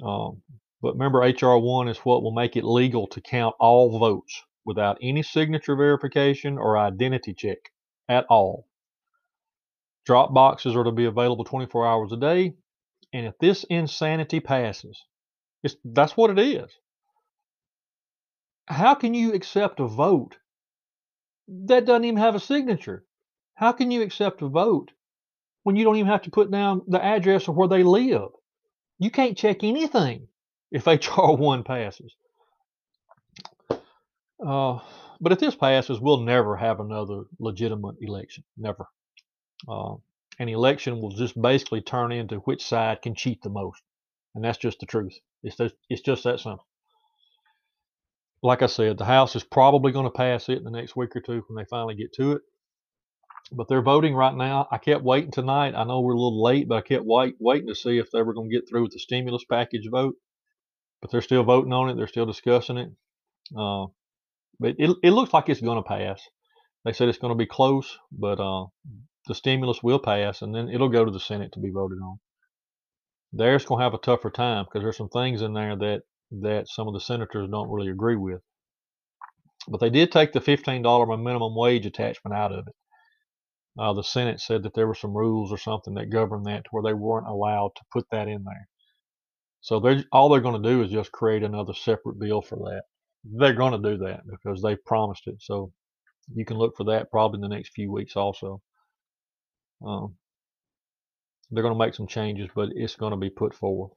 Um, 0.03 0.41
but 0.81 0.93
remember, 0.93 1.19
HR 1.19 1.57
1 1.57 1.87
is 1.89 1.97
what 1.99 2.23
will 2.23 2.31
make 2.31 2.55
it 2.55 2.63
legal 2.63 3.07
to 3.07 3.21
count 3.21 3.55
all 3.59 3.97
votes 3.99 4.43
without 4.65 4.97
any 5.01 5.23
signature 5.23 5.75
verification 5.75 6.57
or 6.57 6.77
identity 6.77 7.33
check 7.33 7.71
at 8.09 8.25
all. 8.29 8.67
Drop 10.05 10.33
boxes 10.33 10.75
are 10.75 10.83
to 10.83 10.91
be 10.91 11.05
available 11.05 11.43
24 11.43 11.87
hours 11.87 12.11
a 12.11 12.17
day. 12.17 12.55
And 13.13 13.25
if 13.25 13.37
this 13.39 13.63
insanity 13.65 14.39
passes, 14.39 15.01
that's 15.83 16.17
what 16.17 16.31
it 16.31 16.39
is. 16.39 16.69
How 18.67 18.95
can 18.95 19.13
you 19.13 19.33
accept 19.33 19.79
a 19.79 19.87
vote 19.87 20.37
that 21.47 21.85
doesn't 21.85 22.05
even 22.05 22.17
have 22.19 22.35
a 22.35 22.39
signature? 22.39 23.05
How 23.53 23.71
can 23.71 23.91
you 23.91 24.01
accept 24.01 24.41
a 24.41 24.47
vote 24.47 24.91
when 25.63 25.75
you 25.75 25.83
don't 25.83 25.95
even 25.95 26.11
have 26.11 26.23
to 26.23 26.31
put 26.31 26.51
down 26.51 26.81
the 26.87 27.03
address 27.03 27.47
of 27.47 27.55
where 27.55 27.67
they 27.67 27.83
live? 27.83 28.29
You 28.99 29.11
can't 29.11 29.37
check 29.37 29.63
anything 29.63 30.27
if 30.71 30.87
HR 30.87 31.31
1 31.37 31.63
passes. 31.63 32.15
Uh, 34.43 34.79
but 35.21 35.31
if 35.31 35.39
this 35.39 35.55
passes, 35.55 35.99
we'll 35.99 36.21
never 36.21 36.55
have 36.55 36.79
another 36.79 37.23
legitimate 37.39 37.95
election. 38.01 38.43
Never. 38.57 38.87
Uh, 39.67 39.95
an 40.39 40.49
election 40.49 40.99
will 40.99 41.11
just 41.11 41.39
basically 41.41 41.81
turn 41.81 42.11
into 42.11 42.37
which 42.39 42.65
side 42.65 43.01
can 43.01 43.15
cheat 43.15 43.41
the 43.41 43.49
most. 43.49 43.81
And 44.33 44.43
that's 44.43 44.57
just 44.57 44.79
the 44.79 44.85
truth. 44.85 45.17
It's 45.43 45.55
just, 45.55 45.75
it's 45.89 46.01
just 46.01 46.23
that 46.25 46.39
simple. 46.39 46.67
Like 48.43 48.61
I 48.61 48.67
said, 48.67 48.97
the 48.97 49.05
House 49.05 49.35
is 49.35 49.43
probably 49.43 49.91
going 49.91 50.05
to 50.05 50.11
pass 50.11 50.49
it 50.49 50.57
in 50.57 50.63
the 50.63 50.71
next 50.71 50.95
week 50.95 51.15
or 51.15 51.21
two 51.21 51.43
when 51.47 51.55
they 51.55 51.67
finally 51.69 51.95
get 51.95 52.13
to 52.13 52.33
it 52.33 52.41
but 53.51 53.67
they're 53.67 53.81
voting 53.81 54.15
right 54.15 54.35
now. 54.35 54.67
I 54.71 54.77
kept 54.77 55.03
waiting 55.03 55.31
tonight. 55.31 55.75
I 55.75 55.83
know 55.83 56.01
we're 56.01 56.13
a 56.13 56.19
little 56.19 56.41
late, 56.41 56.67
but 56.67 56.77
I 56.77 56.81
kept 56.81 57.05
wait, 57.05 57.35
waiting 57.39 57.67
to 57.67 57.75
see 57.75 57.97
if 57.97 58.11
they 58.11 58.21
were 58.21 58.33
going 58.33 58.49
to 58.49 58.55
get 58.55 58.67
through 58.67 58.83
with 58.83 58.93
the 58.93 58.99
stimulus 58.99 59.43
package 59.45 59.87
vote. 59.89 60.15
But 61.01 61.11
they're 61.11 61.21
still 61.21 61.43
voting 61.43 61.73
on 61.73 61.89
it. 61.89 61.95
They're 61.95 62.07
still 62.07 62.25
discussing 62.25 62.77
it. 62.77 62.91
Uh, 63.55 63.85
but 64.59 64.75
it, 64.77 64.95
it 65.03 65.11
looks 65.11 65.33
like 65.33 65.49
it's 65.49 65.61
going 65.61 65.81
to 65.83 65.87
pass. 65.87 66.21
They 66.85 66.93
said 66.93 67.09
it's 67.09 67.17
going 67.19 67.33
to 67.33 67.37
be 67.37 67.47
close, 67.47 67.97
but 68.11 68.39
uh, 68.39 68.65
the 69.27 69.35
stimulus 69.35 69.83
will 69.83 69.99
pass, 69.99 70.41
and 70.41 70.55
then 70.55 70.69
it'll 70.69 70.89
go 70.89 71.05
to 71.05 71.11
the 71.11 71.19
Senate 71.19 71.51
to 71.53 71.59
be 71.59 71.71
voted 71.71 71.99
on. 72.03 72.19
There's 73.33 73.65
going 73.65 73.79
to 73.79 73.83
have 73.83 73.93
a 73.93 73.99
tougher 73.99 74.31
time 74.31 74.65
because 74.65 74.83
there's 74.83 74.97
some 74.97 75.09
things 75.09 75.41
in 75.41 75.53
there 75.53 75.75
that 75.77 76.01
that 76.41 76.67
some 76.67 76.87
of 76.87 76.93
the 76.93 76.99
senators 77.01 77.49
don't 77.51 77.69
really 77.71 77.91
agree 77.91 78.17
with. 78.17 78.41
But 79.67 79.79
they 79.79 79.89
did 79.91 80.11
take 80.11 80.33
the 80.33 80.41
$15 80.41 80.83
minimum 81.23 81.55
wage 81.55 81.85
attachment 81.85 82.35
out 82.35 82.51
of 82.51 82.59
it 82.59 82.63
uh, 83.79 83.93
the 83.93 84.03
Senate 84.03 84.39
said 84.39 84.63
that 84.63 84.73
there 84.75 84.87
were 84.87 84.95
some 84.95 85.15
rules 85.17 85.51
or 85.51 85.57
something 85.57 85.95
that 85.95 86.09
governed 86.11 86.45
that 86.45 86.63
to 86.65 86.69
where 86.71 86.83
they 86.83 86.93
weren't 86.93 87.27
allowed 87.27 87.71
to 87.75 87.83
put 87.91 88.05
that 88.11 88.27
in 88.27 88.43
there. 88.45 88.69
So 89.61 89.79
they're 89.79 90.03
all 90.11 90.29
they're 90.29 90.41
going 90.41 90.61
to 90.61 90.69
do 90.69 90.83
is 90.83 90.91
just 90.91 91.11
create 91.11 91.43
another 91.43 91.73
separate 91.73 92.19
bill 92.19 92.41
for 92.41 92.57
that. 92.57 92.83
They're 93.31 93.53
going 93.53 93.81
to 93.81 93.89
do 93.89 93.97
that 94.05 94.21
because 94.27 94.61
they 94.61 94.75
promised 94.75 95.27
it. 95.27 95.35
So 95.39 95.71
you 96.33 96.45
can 96.45 96.57
look 96.57 96.75
for 96.75 96.85
that 96.85 97.11
probably 97.11 97.37
in 97.37 97.41
the 97.41 97.55
next 97.55 97.73
few 97.73 97.91
weeks 97.91 98.15
also. 98.15 98.61
Um, 99.85 100.15
they're 101.51 101.63
going 101.63 101.73
to 101.73 101.79
make 101.79 101.93
some 101.93 102.07
changes, 102.07 102.49
but 102.55 102.69
it's 102.75 102.95
going 102.95 103.11
to 103.11 103.17
be 103.17 103.29
put 103.29 103.53
forward. 103.53 103.91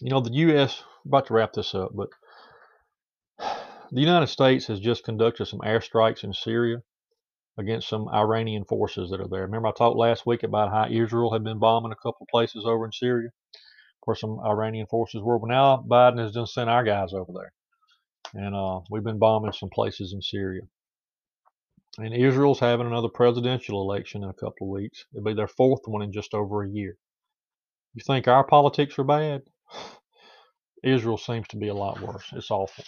You 0.00 0.10
know, 0.10 0.20
the 0.20 0.32
U.S. 0.32 0.82
About 1.06 1.26
to 1.26 1.34
wrap 1.34 1.52
this 1.52 1.74
up, 1.74 1.92
but 1.94 2.08
the 3.90 4.00
United 4.00 4.28
States 4.28 4.66
has 4.66 4.80
just 4.80 5.04
conducted 5.04 5.46
some 5.46 5.60
airstrikes 5.60 6.24
in 6.24 6.32
Syria 6.32 6.78
against 7.58 7.88
some 7.88 8.08
Iranian 8.08 8.64
forces 8.64 9.10
that 9.10 9.20
are 9.20 9.28
there. 9.28 9.42
Remember, 9.42 9.68
I 9.68 9.72
talked 9.72 9.96
last 9.96 10.26
week 10.26 10.42
about 10.42 10.70
how 10.70 10.86
Israel 10.90 11.32
had 11.32 11.44
been 11.44 11.58
bombing 11.58 11.92
a 11.92 11.96
couple 11.96 12.26
places 12.30 12.64
over 12.64 12.84
in 12.84 12.92
Syria 12.92 13.30
where 14.04 14.16
some 14.16 14.40
Iranian 14.44 14.86
forces 14.86 15.20
were. 15.22 15.38
But 15.38 15.50
now 15.50 15.84
Biden 15.86 16.18
has 16.18 16.32
just 16.32 16.54
sent 16.54 16.70
our 16.70 16.84
guys 16.84 17.12
over 17.12 17.32
there. 17.34 17.52
And 18.34 18.54
uh, 18.54 18.80
we've 18.90 19.04
been 19.04 19.18
bombing 19.18 19.52
some 19.52 19.70
places 19.70 20.12
in 20.12 20.22
Syria. 20.22 20.62
And 21.98 22.14
Israel's 22.14 22.60
having 22.60 22.86
another 22.86 23.08
presidential 23.08 23.80
election 23.82 24.22
in 24.22 24.30
a 24.30 24.34
couple 24.34 24.68
of 24.68 24.68
weeks. 24.68 25.04
It'll 25.12 25.24
be 25.24 25.34
their 25.34 25.48
fourth 25.48 25.80
one 25.86 26.02
in 26.02 26.12
just 26.12 26.34
over 26.34 26.62
a 26.62 26.70
year. 26.70 26.96
You 27.94 28.02
think 28.06 28.28
our 28.28 28.44
politics 28.44 28.98
are 28.98 29.04
bad? 29.04 29.42
Israel 30.84 31.18
seems 31.18 31.48
to 31.48 31.56
be 31.56 31.68
a 31.68 31.74
lot 31.74 32.00
worse. 32.00 32.24
It's 32.32 32.50
awful. 32.50 32.84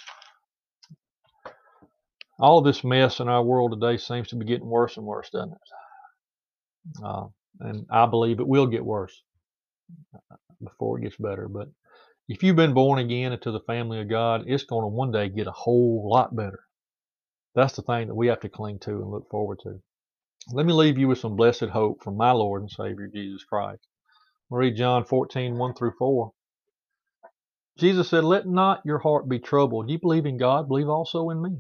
All 2.39 2.59
of 2.59 2.65
this 2.65 2.85
mess 2.85 3.21
in 3.21 3.29
our 3.29 3.43
world 3.43 3.73
today 3.73 3.97
seems 3.99 4.29
to 4.29 4.37
be 4.37 4.47
getting 4.47 4.67
worse 4.67 4.97
and 4.97 5.07
worse, 5.07 5.31
doesn't 5.31 5.53
it? 5.53 5.59
Uh, 7.05 7.27
and 7.61 7.87
I 7.91 8.07
believe 8.07 8.41
it 8.41 8.49
will 8.49 8.67
get 8.67 8.85
worse 8.85 9.23
before 10.63 10.99
it 10.99 11.03
gets 11.03 11.17
better. 11.17 11.49
But 11.49 11.69
if 12.29 12.43
you've 12.45 12.55
been 12.55 12.73
born 12.73 13.01
again 13.01 13.33
into 13.33 13.51
the 13.51 13.61
family 13.61 14.01
of 14.01 14.09
God, 14.09 14.45
it's 14.47 14.63
going 14.63 14.83
to 14.83 14.87
one 14.87 15.11
day 15.11 15.29
get 15.29 15.49
a 15.49 15.53
whole 15.53 16.09
lot 16.09 16.35
better. 16.35 16.61
That's 17.57 17.75
the 17.75 17.83
thing 17.83 18.07
that 18.07 18.15
we 18.15 18.29
have 18.29 18.41
to 18.41 18.49
cling 18.49 18.79
to 18.81 18.91
and 18.91 19.11
look 19.11 19.29
forward 19.29 19.59
to. 19.65 19.83
Let 20.53 20.65
me 20.65 20.73
leave 20.73 20.99
you 20.99 21.09
with 21.09 21.19
some 21.19 21.35
blessed 21.35 21.65
hope 21.65 22.03
from 22.03 22.17
my 22.17 22.31
Lord 22.31 22.63
and 22.63 22.71
Savior 22.71 23.09
Jesus 23.13 23.43
Christ. 23.43 23.87
We'll 24.49 24.61
read 24.61 24.77
John 24.77 25.05
14, 25.05 25.59
1 25.59 25.75
through 25.75 25.95
4. 25.99 26.33
Jesus 27.77 28.09
said, 28.09 28.23
Let 28.23 28.47
not 28.47 28.83
your 28.85 28.99
heart 28.99 29.29
be 29.29 29.41
troubled. 29.41 29.91
You 29.91 29.99
believe 29.99 30.25
in 30.25 30.39
God, 30.39 30.69
believe 30.69 30.89
also 30.89 31.29
in 31.31 31.43
me. 31.43 31.59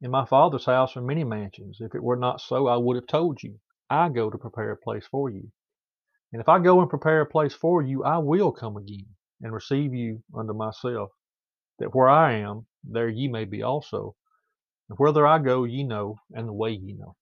In 0.00 0.10
my 0.10 0.24
Father's 0.24 0.64
house 0.64 0.96
are 0.96 1.02
many 1.02 1.24
mansions. 1.24 1.78
If 1.80 1.94
it 1.94 2.02
were 2.02 2.16
not 2.16 2.40
so, 2.40 2.68
I 2.68 2.78
would 2.78 2.96
have 2.96 3.06
told 3.06 3.42
you. 3.42 3.58
I 3.90 4.08
go 4.08 4.30
to 4.30 4.38
prepare 4.38 4.72
a 4.72 4.76
place 4.76 5.06
for 5.06 5.28
you. 5.28 5.50
And 6.32 6.40
if 6.40 6.48
I 6.48 6.58
go 6.58 6.80
and 6.80 6.88
prepare 6.88 7.20
a 7.20 7.26
place 7.26 7.54
for 7.54 7.82
you, 7.82 8.02
I 8.02 8.18
will 8.18 8.50
come 8.50 8.78
again 8.78 9.14
and 9.42 9.52
receive 9.52 9.94
you 9.94 10.22
unto 10.36 10.52
myself, 10.52 11.10
that 11.78 11.94
where 11.94 12.08
I 12.08 12.34
am, 12.34 12.66
there 12.82 13.08
ye 13.08 13.28
may 13.28 13.44
be 13.44 13.62
also. 13.62 14.14
And 14.88 14.98
whither 14.98 15.26
I 15.26 15.38
go, 15.38 15.64
ye 15.64 15.82
know, 15.82 16.16
and 16.32 16.48
the 16.48 16.52
way 16.52 16.70
ye 16.72 16.94
know. 16.94 17.16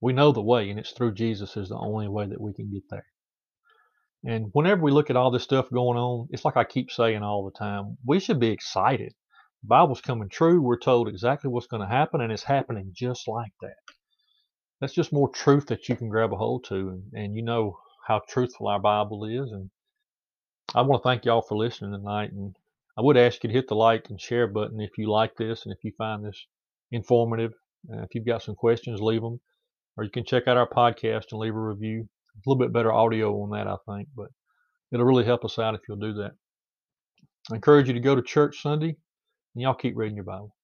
We 0.00 0.12
know 0.12 0.32
the 0.32 0.42
way, 0.42 0.70
and 0.70 0.78
it's 0.78 0.92
through 0.92 1.14
Jesus 1.14 1.56
is 1.56 1.68
the 1.68 1.78
only 1.78 2.08
way 2.08 2.26
that 2.26 2.40
we 2.40 2.52
can 2.52 2.70
get 2.70 2.84
there. 2.90 3.06
And 4.24 4.50
whenever 4.52 4.82
we 4.82 4.90
look 4.90 5.10
at 5.10 5.16
all 5.16 5.30
this 5.30 5.44
stuff 5.44 5.70
going 5.70 5.98
on, 5.98 6.28
it's 6.30 6.44
like 6.44 6.56
I 6.56 6.64
keep 6.64 6.90
saying 6.90 7.22
all 7.22 7.44
the 7.44 7.58
time, 7.58 7.96
we 8.04 8.20
should 8.20 8.40
be 8.40 8.50
excited. 8.50 9.14
The 9.62 9.68
Bible's 9.68 10.00
coming 10.00 10.28
true. 10.28 10.60
We're 10.60 10.78
told 10.78 11.08
exactly 11.08 11.50
what's 11.50 11.66
going 11.66 11.82
to 11.82 11.88
happen, 11.88 12.20
and 12.20 12.32
it's 12.32 12.42
happening 12.42 12.90
just 12.92 13.28
like 13.28 13.52
that. 13.62 13.76
That's 14.80 14.94
just 14.94 15.12
more 15.12 15.30
truth 15.30 15.66
that 15.66 15.88
you 15.88 15.96
can 15.96 16.08
grab 16.08 16.32
a 16.32 16.36
hold 16.36 16.64
to, 16.64 16.74
and, 16.74 17.02
and 17.14 17.34
you 17.34 17.42
know 17.42 17.78
how 18.06 18.20
truthful 18.28 18.68
our 18.68 18.78
Bible 18.78 19.24
is. 19.24 19.50
And 19.50 19.70
I 20.74 20.82
want 20.82 21.02
to 21.02 21.08
thank 21.08 21.24
y'all 21.24 21.42
for 21.42 21.56
listening 21.56 21.92
tonight. 21.92 22.32
And 22.32 22.54
I 22.96 23.02
would 23.02 23.16
ask 23.16 23.42
you 23.42 23.48
to 23.48 23.54
hit 23.54 23.68
the 23.68 23.74
like 23.74 24.10
and 24.10 24.20
share 24.20 24.46
button 24.46 24.80
if 24.80 24.96
you 24.96 25.10
like 25.10 25.36
this 25.36 25.64
and 25.64 25.74
if 25.74 25.82
you 25.82 25.92
find 25.98 26.24
this 26.24 26.46
informative. 26.92 27.52
Uh, 27.92 28.02
if 28.02 28.14
you've 28.14 28.26
got 28.26 28.42
some 28.42 28.54
questions, 28.54 29.00
leave 29.00 29.22
them. 29.22 29.40
Or 29.96 30.04
you 30.04 30.10
can 30.10 30.24
check 30.24 30.46
out 30.46 30.56
our 30.56 30.68
podcast 30.68 31.26
and 31.32 31.40
leave 31.40 31.54
a 31.54 31.60
review. 31.60 32.08
A 32.36 32.48
little 32.48 32.58
bit 32.58 32.72
better 32.72 32.92
audio 32.92 33.32
on 33.42 33.50
that, 33.50 33.66
I 33.66 33.76
think, 33.88 34.08
but 34.14 34.28
it'll 34.92 35.06
really 35.06 35.24
help 35.24 35.44
us 35.44 35.58
out 35.58 35.74
if 35.74 35.80
you'll 35.88 35.96
do 35.96 36.12
that. 36.14 36.32
I 37.50 37.54
encourage 37.54 37.88
you 37.88 37.94
to 37.94 38.00
go 38.00 38.14
to 38.14 38.22
church 38.22 38.62
Sunday 38.62 38.96
and 39.54 39.62
y'all 39.62 39.74
keep 39.74 39.96
reading 39.96 40.16
your 40.16 40.24
Bible. 40.24 40.55